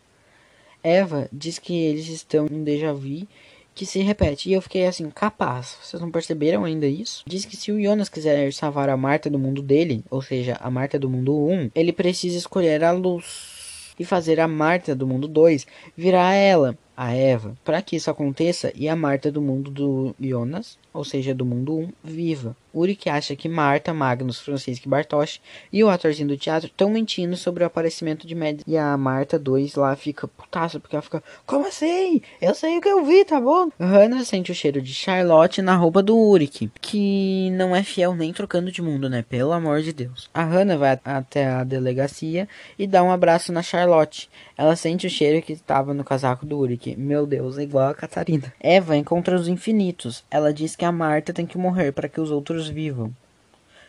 Eva 0.82 1.28
diz 1.32 1.58
que 1.58 1.74
eles 1.74 2.08
estão 2.08 2.46
em 2.46 2.62
déjà 2.62 2.92
vu 2.92 3.26
que 3.74 3.86
se 3.86 4.00
repete. 4.00 4.50
E 4.50 4.52
eu 4.52 4.60
fiquei 4.60 4.86
assim, 4.86 5.08
capaz. 5.10 5.78
Vocês 5.82 6.00
não 6.02 6.10
perceberam 6.10 6.64
ainda 6.64 6.86
isso? 6.86 7.22
Diz 7.26 7.44
que 7.46 7.56
se 7.56 7.72
o 7.72 7.82
Jonas 7.82 8.08
quiser 8.08 8.52
salvar 8.52 8.90
a 8.90 8.96
Marta 8.96 9.30
do 9.30 9.38
mundo 9.38 9.62
dele, 9.62 10.04
ou 10.10 10.20
seja, 10.20 10.58
a 10.60 10.70
Marta 10.70 10.98
do 10.98 11.08
mundo 11.08 11.34
1, 11.34 11.70
ele 11.74 11.92
precisa 11.92 12.36
escolher 12.36 12.84
a 12.84 12.92
luz 12.92 13.94
e 13.98 14.04
fazer 14.04 14.40
a 14.40 14.48
Marta 14.48 14.94
do 14.94 15.06
mundo 15.06 15.28
2 15.28 15.66
virar 15.96 16.34
ela 16.34 16.76
a 17.00 17.14
Eva, 17.14 17.56
para 17.64 17.80
que 17.80 17.96
isso 17.96 18.10
aconteça 18.10 18.70
e 18.74 18.86
a 18.86 18.94
Marta 18.94 19.32
do 19.32 19.40
mundo 19.40 19.70
do 19.70 20.14
Jonas, 20.20 20.78
ou 20.92 21.02
seja, 21.02 21.34
do 21.34 21.46
mundo 21.46 21.78
1, 21.78 21.88
viva. 22.04 22.54
Uric 22.74 23.08
acha 23.08 23.34
que 23.34 23.48
Marta, 23.48 23.92
Magnus, 23.92 24.38
Francisco 24.38 24.86
e 24.86 24.90
Bartosz 24.90 25.40
e 25.72 25.82
o 25.82 25.88
atorzinho 25.88 26.28
do 26.28 26.36
teatro 26.36 26.68
estão 26.68 26.90
mentindo 26.90 27.36
sobre 27.36 27.64
o 27.64 27.66
aparecimento 27.66 28.26
de 28.26 28.34
Mads. 28.34 28.64
E 28.66 28.76
a 28.76 28.96
Marta 28.96 29.38
2 29.38 29.74
lá 29.74 29.96
fica 29.96 30.28
putaça, 30.28 30.78
porque 30.78 30.94
ela 30.94 31.02
fica, 31.02 31.22
como 31.46 31.66
assim? 31.66 32.20
Eu 32.40 32.54
sei 32.54 32.78
o 32.78 32.80
que 32.80 32.88
eu 32.88 33.04
vi, 33.04 33.24
tá 33.24 33.40
bom? 33.40 33.70
Hannah 33.80 34.24
sente 34.24 34.52
o 34.52 34.54
cheiro 34.54 34.80
de 34.80 34.94
Charlotte 34.94 35.62
na 35.62 35.74
roupa 35.74 36.02
do 36.02 36.16
Uric, 36.16 36.70
que 36.80 37.50
não 37.52 37.74
é 37.74 37.82
fiel 37.82 38.14
nem 38.14 38.32
trocando 38.32 38.70
de 38.70 38.82
mundo, 38.82 39.08
né? 39.08 39.24
Pelo 39.28 39.52
amor 39.52 39.80
de 39.82 39.92
Deus. 39.92 40.28
A 40.32 40.44
Hannah 40.44 40.76
vai 40.76 41.00
até 41.04 41.46
a 41.46 41.64
delegacia 41.64 42.48
e 42.78 42.86
dá 42.86 43.02
um 43.02 43.10
abraço 43.10 43.52
na 43.52 43.62
Charlotte. 43.62 44.28
Ela 44.60 44.76
sente 44.76 45.06
o 45.06 45.10
cheiro 45.10 45.40
que 45.40 45.54
estava 45.54 45.94
no 45.94 46.04
casaco 46.04 46.44
do 46.44 46.58
Uric. 46.58 46.94
Meu 46.94 47.26
Deus, 47.26 47.56
é 47.56 47.62
igual 47.62 47.88
a 47.88 47.94
Catarina. 47.94 48.52
Eva 48.60 48.94
encontra 48.94 49.34
os 49.34 49.48
infinitos. 49.48 50.22
Ela 50.30 50.52
diz 50.52 50.76
que 50.76 50.84
a 50.84 50.92
Marta 50.92 51.32
tem 51.32 51.46
que 51.46 51.56
morrer 51.56 51.92
para 51.92 52.10
que 52.10 52.20
os 52.20 52.30
outros 52.30 52.68
vivam. 52.68 53.10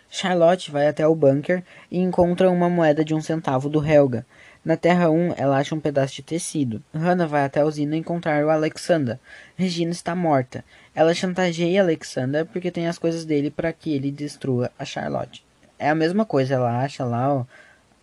Charlotte 0.10 0.72
vai 0.72 0.88
até 0.88 1.06
o 1.06 1.14
bunker 1.14 1.62
e 1.92 2.00
encontra 2.00 2.50
uma 2.50 2.70
moeda 2.70 3.04
de 3.04 3.14
um 3.14 3.20
centavo 3.20 3.68
do 3.68 3.86
Helga. 3.86 4.26
Na 4.64 4.78
Terra 4.78 5.10
1, 5.10 5.34
ela 5.36 5.58
acha 5.58 5.76
um 5.76 5.80
pedaço 5.82 6.16
de 6.16 6.22
tecido. 6.22 6.82
Hannah 6.94 7.28
vai 7.28 7.44
até 7.44 7.60
a 7.60 7.66
usina 7.66 7.98
encontrar 7.98 8.46
o 8.46 8.50
Alexander. 8.50 9.20
Regina 9.58 9.92
está 9.92 10.16
morta. 10.16 10.64
Ela 10.96 11.14
chantageia 11.14 11.82
Alexander 11.82 12.46
porque 12.46 12.72
tem 12.72 12.88
as 12.88 12.98
coisas 12.98 13.26
dele 13.26 13.52
para 13.52 13.74
que 13.74 13.94
ele 13.94 14.10
destrua 14.10 14.72
a 14.80 14.86
Charlotte. 14.86 15.44
É 15.78 15.90
a 15.90 15.96
mesma 15.96 16.26
coisa, 16.26 16.54
ela 16.54 16.82
acha 16.82 17.04
lá 17.04 17.34
ó, 17.34 17.46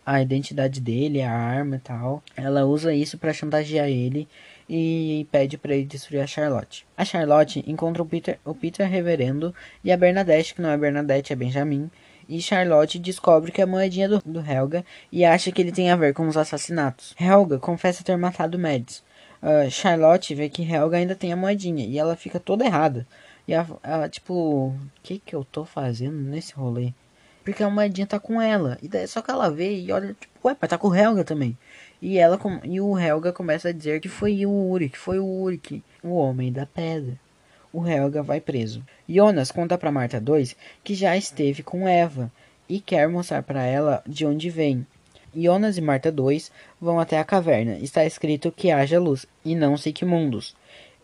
a 0.09 0.23
identidade 0.23 0.81
dele, 0.81 1.21
a 1.21 1.31
arma 1.31 1.77
e 1.77 1.81
tal. 1.81 2.23
Ela 2.35 2.65
usa 2.65 2.95
isso 2.95 3.19
para 3.19 3.31
chantagear 3.31 3.89
ele 3.89 4.27
e 4.67 5.29
pede 5.31 5.59
para 5.59 5.75
ele 5.75 5.85
destruir 5.85 6.21
a 6.21 6.27
Charlotte. 6.27 6.87
A 6.97 7.05
Charlotte 7.05 7.63
encontra 7.67 8.03
o 8.03 8.07
Peter, 8.07 8.39
o 8.43 8.55
Peter 8.55 8.89
reverendo 8.89 9.55
e 9.85 9.93
a 9.93 9.99
Bernadette, 9.99 10.55
que 10.55 10.63
não 10.63 10.71
é 10.71 10.79
Bernadette, 10.79 11.35
é 11.35 11.37
Benjamin. 11.37 11.91
E 12.27 12.41
Charlotte 12.41 12.99
descobre 12.99 13.53
que 13.53 13.61
é 13.61 13.65
a 13.65 13.67
moedinha 13.67 14.09
do, 14.09 14.23
do 14.25 14.41
Helga 14.41 14.83
e 15.13 15.27
acha 15.27 15.53
que 15.53 15.61
ele 15.61 15.73
tem 15.73 15.91
a 15.91 15.97
ver 15.97 16.15
com 16.15 16.27
os 16.27 16.39
assassinatos. 16.39 17.15
Helga 17.21 17.59
confessa 17.59 18.03
ter 18.03 18.17
matado 18.17 18.59
Mads. 18.59 19.05
Uh, 19.43 19.71
Charlotte 19.71 20.35
vê 20.35 20.49
que 20.49 20.63
Helga 20.63 20.97
ainda 20.97 21.15
tem 21.15 21.35
a 21.35 21.37
moedinha 21.37 21.85
e 21.85 21.99
ela 21.99 22.17
fica 22.17 22.41
toda 22.41 22.65
errada. 22.65 23.07
E 23.47 23.53
ela, 23.53 23.79
ela 23.83 24.09
tipo, 24.09 24.33
o 24.35 24.75
que 25.03 25.19
que 25.19 25.37
eu 25.37 25.45
tô 25.45 25.67
fazendo 25.67 26.17
nesse 26.17 26.55
rolê? 26.55 26.95
Porque 27.49 27.63
a 27.63 27.71
moedinha 27.71 28.07
tá 28.07 28.21
com 28.21 28.43
ela. 28.43 28.77
E 28.83 28.89
daí 28.89 29.09
só 29.09 29.23
que 29.23 29.31
ela 29.31 29.51
vê 29.51 29.75
e 29.75 29.91
olha, 29.91 30.09
tipo, 30.09 30.47
ué, 30.47 30.55
mas 30.61 30.69
tá 30.69 30.77
com 30.77 30.89
o 30.89 30.95
Helga 30.95 31.25
também. 31.25 31.57
E 32.01 32.19
ela 32.19 32.39
e 32.63 32.79
o 32.79 32.99
Helga 32.99 33.33
começa 33.33 33.71
a 33.71 33.73
dizer 33.73 34.03
que 34.03 34.09
foi 34.09 34.45
o 34.45 34.51
Uri, 34.51 34.91
que 34.91 34.99
foi 34.99 35.19
o 35.19 35.25
Uri, 35.25 35.83
o 36.05 36.11
homem 36.11 36.53
da 36.53 36.67
pedra. 36.67 37.19
O 37.73 37.89
Helga 37.89 38.23
vai 38.23 38.39
preso. 38.39 38.85
Jonas 39.09 39.51
conta 39.51 39.79
para 39.79 39.91
Marta 39.91 40.21
2 40.21 40.55
que 40.85 40.95
já 40.95 41.17
esteve 41.17 41.63
com 41.63 41.89
Eva 41.89 42.31
e 42.69 42.81
quer 42.81 43.09
mostrar 43.09 43.43
para 43.43 43.63
ela 43.63 44.03
de 44.07 44.27
onde 44.27 44.51
vem. 44.51 44.87
Jonas 45.35 45.79
e 45.79 45.81
Marta 45.81 46.13
2 46.13 46.53
vão 46.79 47.01
até 47.01 47.19
a 47.19 47.25
caverna. 47.25 47.79
Está 47.79 48.05
escrito 48.05 48.53
que 48.53 48.71
haja 48.71 49.01
luz 49.01 49.25
e 49.43 49.55
não 49.55 49.75
sei 49.79 49.95
que 49.95 50.05
mundos. 50.05 50.55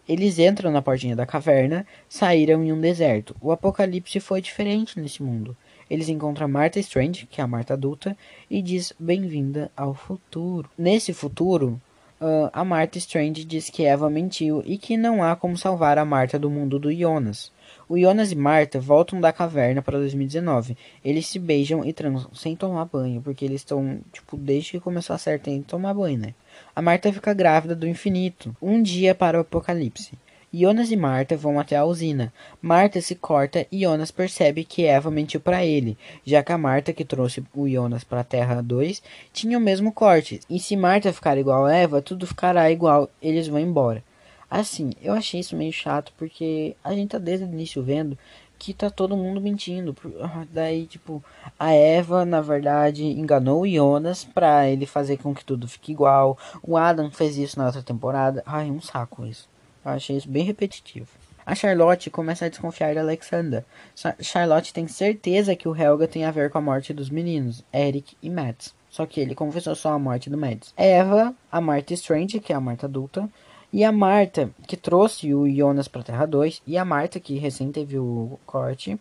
Eles 0.06 0.38
entram 0.38 0.70
na 0.70 0.82
portinha 0.82 1.16
da 1.16 1.24
caverna, 1.24 1.86
saíram 2.06 2.62
em 2.62 2.70
um 2.70 2.78
deserto. 2.78 3.34
O 3.40 3.50
apocalipse 3.50 4.20
foi 4.20 4.42
diferente 4.42 5.00
nesse 5.00 5.22
mundo. 5.22 5.56
Eles 5.90 6.08
encontram 6.08 6.48
Martha 6.48 6.80
Strange, 6.80 7.26
que 7.26 7.40
é 7.40 7.44
a 7.44 7.46
Marta 7.46 7.74
adulta, 7.74 8.16
e 8.50 8.62
diz 8.62 8.92
bem-vinda 8.98 9.70
ao 9.76 9.94
futuro. 9.94 10.70
Nesse 10.78 11.12
futuro, 11.12 11.80
uh, 12.20 12.50
a 12.52 12.64
Martha 12.64 12.98
Strange 12.98 13.44
diz 13.44 13.68
que 13.70 13.84
Eva 13.84 14.08
mentiu 14.08 14.62
e 14.64 14.78
que 14.78 14.96
não 14.96 15.22
há 15.22 15.36
como 15.36 15.56
salvar 15.56 15.98
a 15.98 16.04
Marta 16.04 16.38
do 16.38 16.50
mundo 16.50 16.78
do 16.78 16.92
Jonas. 16.94 17.52
O 17.88 17.98
Jonas 17.98 18.32
e 18.32 18.34
Marta 18.34 18.80
voltam 18.80 19.20
da 19.20 19.32
caverna 19.32 19.82
para 19.82 19.98
2019. 19.98 20.76
Eles 21.04 21.26
se 21.26 21.38
beijam 21.38 21.84
e 21.84 21.92
transam 21.92 22.32
sem 22.34 22.56
tomar 22.56 22.86
banho, 22.86 23.20
porque 23.20 23.44
eles 23.44 23.60
estão, 23.60 24.00
tipo, 24.12 24.36
desde 24.36 24.72
que 24.72 24.80
começou 24.80 25.14
a 25.14 25.18
série 25.18 25.38
tem 25.38 25.60
que 25.60 25.68
tomar 25.68 25.92
banho, 25.92 26.18
né? 26.18 26.34
A 26.74 26.80
Marta 26.80 27.12
fica 27.12 27.34
grávida 27.34 27.74
do 27.74 27.86
infinito. 27.86 28.56
Um 28.60 28.82
dia 28.82 29.14
para 29.14 29.38
o 29.38 29.42
apocalipse. 29.42 30.12
Jonas 30.56 30.90
e 30.92 30.96
Marta 30.96 31.36
vão 31.36 31.58
até 31.58 31.76
a 31.76 31.84
usina. 31.84 32.32
Marta 32.62 33.00
se 33.00 33.14
corta 33.14 33.66
e 33.72 33.82
Jonas 33.82 34.10
percebe 34.10 34.64
que 34.64 34.84
Eva 34.84 35.10
mentiu 35.10 35.40
para 35.40 35.64
ele, 35.64 35.98
já 36.24 36.42
que 36.42 36.52
a 36.52 36.58
Marta 36.58 36.92
que 36.92 37.04
trouxe 37.04 37.42
o 37.52 37.68
Jonas 37.68 38.04
para 38.04 38.20
a 38.20 38.24
Terra 38.24 38.62
2 38.62 39.02
tinha 39.32 39.58
o 39.58 39.60
mesmo 39.60 39.90
corte. 39.90 40.40
E 40.48 40.60
se 40.60 40.76
Marta 40.76 41.12
ficar 41.12 41.36
igual 41.38 41.64
a 41.64 41.74
Eva, 41.74 42.00
tudo 42.00 42.26
ficará 42.26 42.70
igual, 42.70 43.10
eles 43.20 43.48
vão 43.48 43.58
embora. 43.58 44.04
Assim, 44.48 44.92
eu 45.02 45.12
achei 45.12 45.40
isso 45.40 45.56
meio 45.56 45.72
chato 45.72 46.12
porque 46.16 46.76
a 46.84 46.94
gente 46.94 47.10
tá 47.10 47.18
desde 47.18 47.44
o 47.44 47.48
início 47.48 47.82
vendo 47.82 48.16
que 48.58 48.72
tá 48.72 48.88
todo 48.88 49.16
mundo 49.16 49.40
mentindo. 49.40 49.94
Ah, 50.22 50.46
daí, 50.52 50.86
tipo, 50.86 51.22
a 51.58 51.72
Eva, 51.72 52.24
na 52.24 52.40
verdade, 52.40 53.04
enganou 53.04 53.62
o 53.62 53.68
Jonas 53.68 54.24
pra 54.24 54.68
ele 54.68 54.86
fazer 54.86 55.16
com 55.18 55.34
que 55.34 55.44
tudo 55.44 55.66
fique 55.66 55.92
igual. 55.92 56.38
O 56.62 56.76
Adam 56.76 57.10
fez 57.10 57.36
isso 57.36 57.58
na 57.58 57.66
outra 57.66 57.82
temporada. 57.82 58.42
Ai, 58.46 58.70
um 58.70 58.80
saco 58.80 59.26
isso. 59.26 59.48
Eu 59.84 59.92
achei 59.92 60.16
isso 60.16 60.28
bem 60.28 60.44
repetitivo. 60.44 61.08
A 61.46 61.54
Charlotte 61.54 62.08
começa 62.08 62.46
a 62.46 62.48
desconfiar 62.48 62.94
de 62.94 62.98
Alexander. 62.98 63.64
Charlotte 64.20 64.72
tem 64.72 64.88
certeza 64.88 65.54
que 65.54 65.68
o 65.68 65.76
Helga 65.76 66.08
tem 66.08 66.24
a 66.24 66.30
ver 66.30 66.48
com 66.48 66.56
a 66.56 66.62
morte 66.62 66.94
dos 66.94 67.10
meninos, 67.10 67.62
Eric 67.72 68.16
e 68.22 68.30
Mads. 68.30 68.74
Só 68.88 69.04
que 69.04 69.20
ele 69.20 69.34
confessou 69.34 69.74
só 69.74 69.92
a 69.92 69.98
morte 69.98 70.30
do 70.30 70.38
Mads. 70.38 70.72
Eva, 70.76 71.34
a 71.52 71.60
Marta 71.60 71.92
Strange, 71.92 72.40
que 72.40 72.52
é 72.52 72.56
a 72.56 72.60
Marta 72.60 72.86
adulta, 72.86 73.28
e 73.70 73.84
a 73.84 73.92
Marta, 73.92 74.50
que 74.66 74.76
trouxe 74.76 75.34
o 75.34 75.46
Jonas 75.52 75.88
para 75.88 76.04
Terra 76.04 76.24
2, 76.24 76.62
e 76.66 76.78
a 76.78 76.84
Marta, 76.84 77.20
que 77.20 77.36
recém 77.36 77.70
teve 77.72 77.98
o 77.98 78.38
corte, 78.46 78.98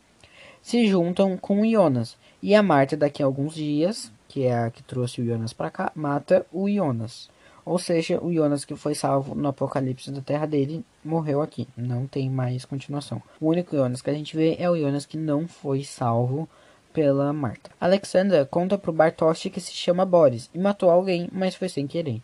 se 0.61 0.87
juntam 0.87 1.37
com 1.37 1.61
o 1.61 1.71
Jonas. 1.71 2.17
E 2.41 2.55
a 2.55 2.63
Marta, 2.63 2.97
daqui 2.97 3.21
a 3.21 3.25
alguns 3.25 3.53
dias, 3.53 4.11
que 4.27 4.45
é 4.45 4.57
a 4.57 4.71
que 4.71 4.81
trouxe 4.81 5.21
o 5.21 5.25
Jonas 5.25 5.53
para 5.53 5.69
cá, 5.69 5.91
mata 5.93 6.45
o 6.51 6.67
Jonas. 6.67 7.29
Ou 7.65 7.79
seja, 7.79 8.21
o 8.21 8.33
Jonas 8.33 8.65
que 8.65 8.75
foi 8.75 8.93
salvo 8.93 9.35
no 9.35 9.47
apocalipse 9.47 10.11
da 10.11 10.21
terra 10.21 10.45
dele 10.45 10.83
morreu 11.03 11.41
aqui. 11.41 11.67
Não 11.77 12.05
tem 12.05 12.29
mais 12.29 12.65
continuação. 12.65 13.21
O 13.39 13.47
único 13.47 13.75
Jonas 13.75 14.01
que 14.01 14.09
a 14.09 14.13
gente 14.13 14.35
vê 14.35 14.55
é 14.59 14.69
o 14.69 14.77
Jonas 14.77 15.05
que 15.05 15.17
não 15.17 15.47
foi 15.47 15.83
salvo 15.83 16.47
pela 16.93 17.33
Marta. 17.33 17.71
Alexandra 17.79 18.45
conta 18.45 18.77
pro 18.77 18.93
Bartosz 18.93 19.43
que 19.43 19.59
se 19.59 19.73
chama 19.73 20.05
Boris 20.05 20.49
e 20.53 20.59
matou 20.59 20.89
alguém, 20.89 21.27
mas 21.31 21.55
foi 21.55 21.69
sem 21.69 21.87
querer. 21.87 22.21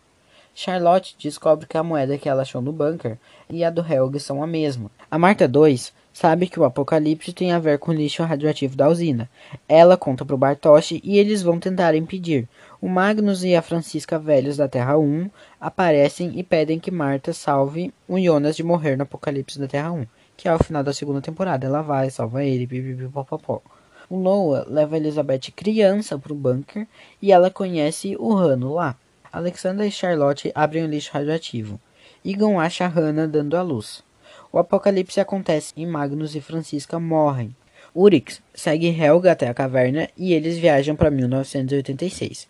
Charlotte 0.54 1.16
descobre 1.18 1.66
que 1.66 1.76
a 1.76 1.82
moeda 1.82 2.18
que 2.18 2.28
ela 2.28 2.42
achou 2.42 2.60
no 2.60 2.72
bunker 2.72 3.18
e 3.48 3.64
a 3.64 3.70
do 3.70 3.80
Helg 3.80 4.18
são 4.20 4.42
a 4.42 4.46
mesma. 4.46 4.90
A 5.12 5.18
Marta 5.18 5.48
2 5.48 5.92
sabe 6.12 6.46
que 6.46 6.60
o 6.60 6.64
apocalipse 6.64 7.32
tem 7.32 7.50
a 7.50 7.58
ver 7.58 7.80
com 7.80 7.90
o 7.90 7.94
lixo 7.94 8.22
radioativo 8.22 8.76
da 8.76 8.88
usina. 8.88 9.28
Ela 9.68 9.96
conta 9.96 10.24
pro 10.24 10.38
Bartosz 10.38 10.92
e 10.92 11.18
eles 11.18 11.42
vão 11.42 11.58
tentar 11.58 11.96
impedir. 11.96 12.48
O 12.80 12.88
Magnus 12.88 13.42
e 13.42 13.56
a 13.56 13.60
Francisca 13.60 14.20
Velhos 14.20 14.56
da 14.56 14.68
Terra 14.68 14.96
1 14.96 15.28
aparecem 15.60 16.38
e 16.38 16.44
pedem 16.44 16.78
que 16.78 16.92
Marta 16.92 17.32
salve 17.32 17.92
o 18.06 18.20
Jonas 18.20 18.54
de 18.54 18.62
morrer 18.62 18.94
no 18.94 19.02
apocalipse 19.02 19.58
da 19.58 19.66
Terra 19.66 19.90
1, 19.90 20.06
que 20.36 20.46
é 20.46 20.54
o 20.54 20.62
final 20.62 20.84
da 20.84 20.92
segunda 20.92 21.20
temporada. 21.20 21.66
Ela 21.66 21.82
vai, 21.82 22.08
salva 22.08 22.44
ele, 22.44 22.68
pipipipopopó. 22.68 23.60
O 24.08 24.16
Noah 24.16 24.64
leva 24.68 24.96
Elizabeth 24.96 25.50
criança 25.56 26.16
pro 26.16 26.36
bunker 26.36 26.86
e 27.20 27.32
ela 27.32 27.50
conhece 27.50 28.14
o 28.16 28.32
Rano 28.32 28.74
lá. 28.74 28.94
Alexandra 29.32 29.84
e 29.84 29.90
Charlotte 29.90 30.52
abrem 30.54 30.84
o 30.84 30.88
lixo 30.88 31.10
radioativo. 31.12 31.80
Egon 32.24 32.60
acha 32.60 32.86
Hannah 32.86 33.26
dando 33.26 33.56
à 33.56 33.62
luz. 33.62 34.08
O 34.52 34.58
apocalipse 34.58 35.20
acontece 35.20 35.72
e 35.76 35.86
Magnus 35.86 36.34
e 36.34 36.40
Francisca 36.40 36.98
morrem. 36.98 37.54
Urix 37.94 38.42
segue 38.54 38.88
Helga 38.88 39.32
até 39.32 39.48
a 39.48 39.54
caverna 39.54 40.08
e 40.16 40.32
eles 40.32 40.58
viajam 40.58 40.96
para 40.96 41.10
1986. 41.10 42.48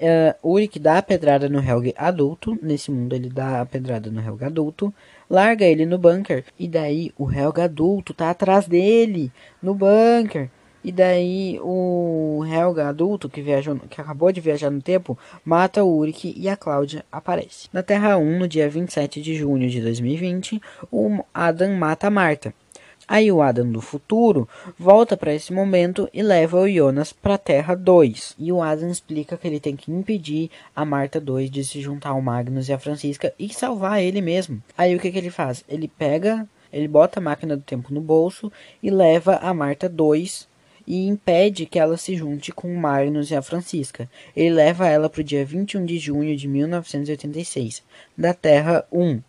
Uh, 0.00 0.48
Ulrich 0.48 0.78
dá 0.78 0.98
a 0.98 1.02
pedrada 1.02 1.48
no 1.48 1.58
Helg 1.58 1.92
adulto, 1.96 2.56
nesse 2.62 2.88
mundo 2.88 3.16
ele 3.16 3.28
dá 3.28 3.60
a 3.60 3.66
pedrada 3.66 4.08
no 4.12 4.20
Helg 4.20 4.44
adulto, 4.44 4.94
larga 5.28 5.64
ele 5.64 5.84
no 5.84 5.98
bunker, 5.98 6.44
e 6.56 6.68
daí 6.68 7.10
o 7.18 7.28
Helg 7.28 7.60
adulto 7.60 8.14
tá 8.14 8.30
atrás 8.30 8.68
dele, 8.68 9.32
no 9.60 9.74
bunker. 9.74 10.48
E 10.82 10.92
daí 10.92 11.58
o 11.60 12.44
Helga 12.46 12.88
adulto 12.88 13.28
que 13.28 13.42
viajou, 13.42 13.76
que 13.90 14.00
acabou 14.00 14.30
de 14.30 14.40
viajar 14.40 14.70
no 14.70 14.80
tempo, 14.80 15.18
mata 15.44 15.82
o 15.82 15.88
Ulrich 15.88 16.32
e 16.36 16.48
a 16.48 16.56
Cláudia 16.56 17.04
aparece. 17.10 17.68
Na 17.72 17.82
Terra 17.82 18.16
1, 18.16 18.38
no 18.38 18.48
dia 18.48 18.68
27 18.68 19.20
de 19.20 19.34
junho 19.34 19.68
de 19.68 19.80
2020, 19.80 20.60
o 20.90 21.24
Adam 21.34 21.74
mata 21.74 22.06
a 22.06 22.10
Marta. 22.10 22.54
Aí 23.08 23.32
o 23.32 23.40
Adam 23.40 23.72
do 23.72 23.80
futuro 23.80 24.46
volta 24.78 25.16
para 25.16 25.34
esse 25.34 25.50
momento 25.50 26.08
e 26.12 26.22
leva 26.22 26.60
o 26.60 26.68
Jonas 26.68 27.10
para 27.10 27.38
Terra 27.38 27.74
2. 27.74 28.36
E 28.38 28.52
o 28.52 28.62
Adam 28.62 28.90
explica 28.90 29.36
que 29.36 29.48
ele 29.48 29.58
tem 29.58 29.74
que 29.74 29.90
impedir 29.90 30.50
a 30.76 30.84
Marta 30.84 31.18
2 31.18 31.50
de 31.50 31.64
se 31.64 31.80
juntar 31.80 32.10
ao 32.10 32.20
Magnus 32.20 32.68
e 32.68 32.72
a 32.72 32.78
Francisca 32.78 33.32
e 33.38 33.48
salvar 33.52 34.02
ele 34.02 34.20
mesmo. 34.20 34.62
Aí 34.76 34.94
o 34.94 35.00
que, 35.00 35.10
que 35.10 35.16
ele 35.16 35.30
faz? 35.30 35.64
Ele 35.66 35.88
pega, 35.88 36.46
ele 36.70 36.86
bota 36.86 37.18
a 37.18 37.22
máquina 37.22 37.56
do 37.56 37.62
tempo 37.62 37.94
no 37.94 38.00
bolso 38.02 38.52
e 38.82 38.90
leva 38.90 39.36
a 39.36 39.54
Marta 39.54 39.88
2 39.88 40.46
e 40.88 41.06
impede 41.06 41.66
que 41.66 41.78
ela 41.78 41.98
se 41.98 42.16
junte 42.16 42.50
com 42.50 42.74
Magnus 42.74 43.30
e 43.30 43.36
a 43.36 43.42
Francisca. 43.42 44.08
Ele 44.34 44.54
leva 44.54 44.88
ela 44.88 45.10
para 45.10 45.20
o 45.20 45.24
dia 45.24 45.44
21 45.44 45.84
de 45.84 45.98
junho 45.98 46.34
de 46.34 46.48
1986, 46.48 47.82
da 48.16 48.32
Terra 48.32 48.86
1. 48.90 49.20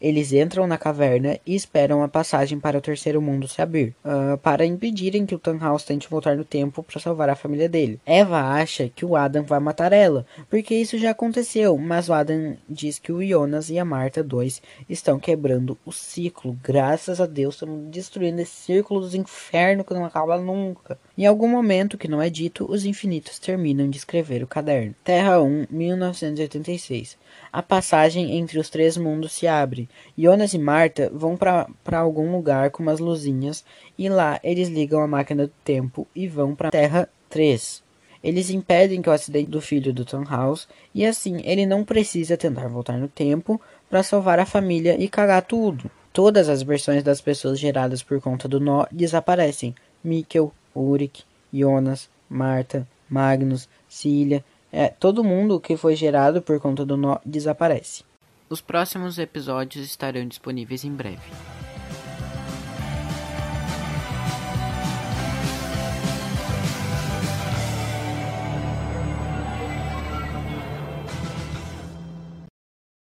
Eles 0.00 0.32
entram 0.32 0.66
na 0.66 0.78
caverna 0.78 1.38
e 1.46 1.54
esperam 1.54 2.02
a 2.02 2.08
passagem 2.08 2.58
para 2.58 2.78
o 2.78 2.80
terceiro 2.80 3.20
mundo 3.20 3.48
se 3.48 3.62
abrir, 3.62 3.94
uh, 4.04 4.36
para 4.38 4.66
impedirem 4.66 5.26
que 5.26 5.34
o 5.34 5.38
Tannhaus 5.38 5.84
tente 5.84 6.08
voltar 6.08 6.36
no 6.36 6.44
tempo 6.44 6.82
para 6.82 7.00
salvar 7.00 7.28
a 7.28 7.36
família 7.36 7.68
dele. 7.68 8.00
Eva 8.04 8.40
acha 8.40 8.88
que 8.88 9.04
o 9.04 9.16
Adam 9.16 9.44
vai 9.44 9.60
matar 9.60 9.92
ela, 9.92 10.26
porque 10.48 10.74
isso 10.74 10.98
já 10.98 11.10
aconteceu, 11.10 11.76
mas 11.78 12.08
o 12.08 12.12
Adam 12.12 12.56
diz 12.68 12.98
que 12.98 13.12
o 13.12 13.24
Jonas 13.26 13.70
e 13.70 13.78
a 13.78 13.84
Marta 13.84 14.22
2 14.22 14.62
estão 14.88 15.18
quebrando 15.18 15.78
o 15.84 15.92
ciclo. 15.92 16.58
Graças 16.62 17.20
a 17.20 17.26
Deus, 17.26 17.54
estamos 17.54 17.90
destruindo 17.90 18.40
esse 18.40 18.52
círculo 18.52 19.00
dos 19.00 19.14
infernos 19.14 19.86
que 19.86 19.94
não 19.94 20.04
acaba 20.04 20.38
nunca. 20.38 20.98
Em 21.16 21.26
algum 21.26 21.48
momento 21.48 21.96
que 21.96 22.08
não 22.08 22.20
é 22.20 22.28
dito, 22.28 22.70
os 22.70 22.84
infinitos 22.84 23.38
terminam 23.38 23.88
de 23.88 23.96
escrever 23.96 24.42
o 24.42 24.46
caderno. 24.46 24.94
Terra 25.02 25.40
1, 25.40 25.66
1986. 25.70 27.16
A 27.52 27.62
passagem 27.62 28.36
entre 28.38 28.58
os 28.58 28.68
três 28.68 28.96
mundos 28.96 29.32
se 29.32 29.46
abre. 29.46 29.85
Jonas 30.16 30.54
e 30.54 30.58
Marta 30.58 31.10
vão 31.12 31.36
para 31.36 31.98
algum 31.98 32.32
lugar 32.32 32.70
com 32.70 32.82
umas 32.82 33.00
luzinhas 33.00 33.64
e 33.98 34.08
lá 34.08 34.40
eles 34.42 34.68
ligam 34.68 35.00
a 35.00 35.06
máquina 35.06 35.46
do 35.46 35.52
tempo 35.64 36.06
e 36.14 36.26
vão 36.26 36.54
para 36.54 36.70
Terra 36.70 37.08
3. 37.28 37.82
Eles 38.22 38.50
impedem 38.50 39.00
que 39.00 39.08
o 39.08 39.12
acidente 39.12 39.50
do 39.50 39.60
filho 39.60 39.92
do 39.92 40.04
Tom 40.04 40.24
House 40.24 40.66
e 40.94 41.04
assim 41.04 41.40
ele 41.44 41.66
não 41.66 41.84
precisa 41.84 42.36
tentar 42.36 42.68
voltar 42.68 42.98
no 42.98 43.08
tempo 43.08 43.60
para 43.88 44.02
salvar 44.02 44.38
a 44.38 44.46
família 44.46 44.96
e 44.98 45.08
cagar 45.08 45.42
tudo. 45.42 45.90
Todas 46.12 46.48
as 46.48 46.62
versões 46.62 47.02
das 47.02 47.20
pessoas 47.20 47.58
geradas 47.58 48.02
por 48.02 48.20
conta 48.20 48.48
do 48.48 48.58
nó 48.58 48.86
desaparecem. 48.90 49.74
Mikkel, 50.02 50.52
Ulrich, 50.74 51.24
Jonas, 51.52 52.08
Marta, 52.28 52.86
Magnus, 53.08 53.68
Cilia, 53.88 54.44
é, 54.72 54.88
todo 54.88 55.24
mundo 55.24 55.60
que 55.60 55.76
foi 55.76 55.94
gerado 55.94 56.42
por 56.42 56.60
conta 56.60 56.84
do 56.84 56.96
nó 56.96 57.18
desaparece. 57.24 58.04
Os 58.48 58.60
próximos 58.60 59.18
episódios 59.18 59.84
estarão 59.84 60.24
disponíveis 60.26 60.84
em 60.84 60.92
breve. 60.92 61.55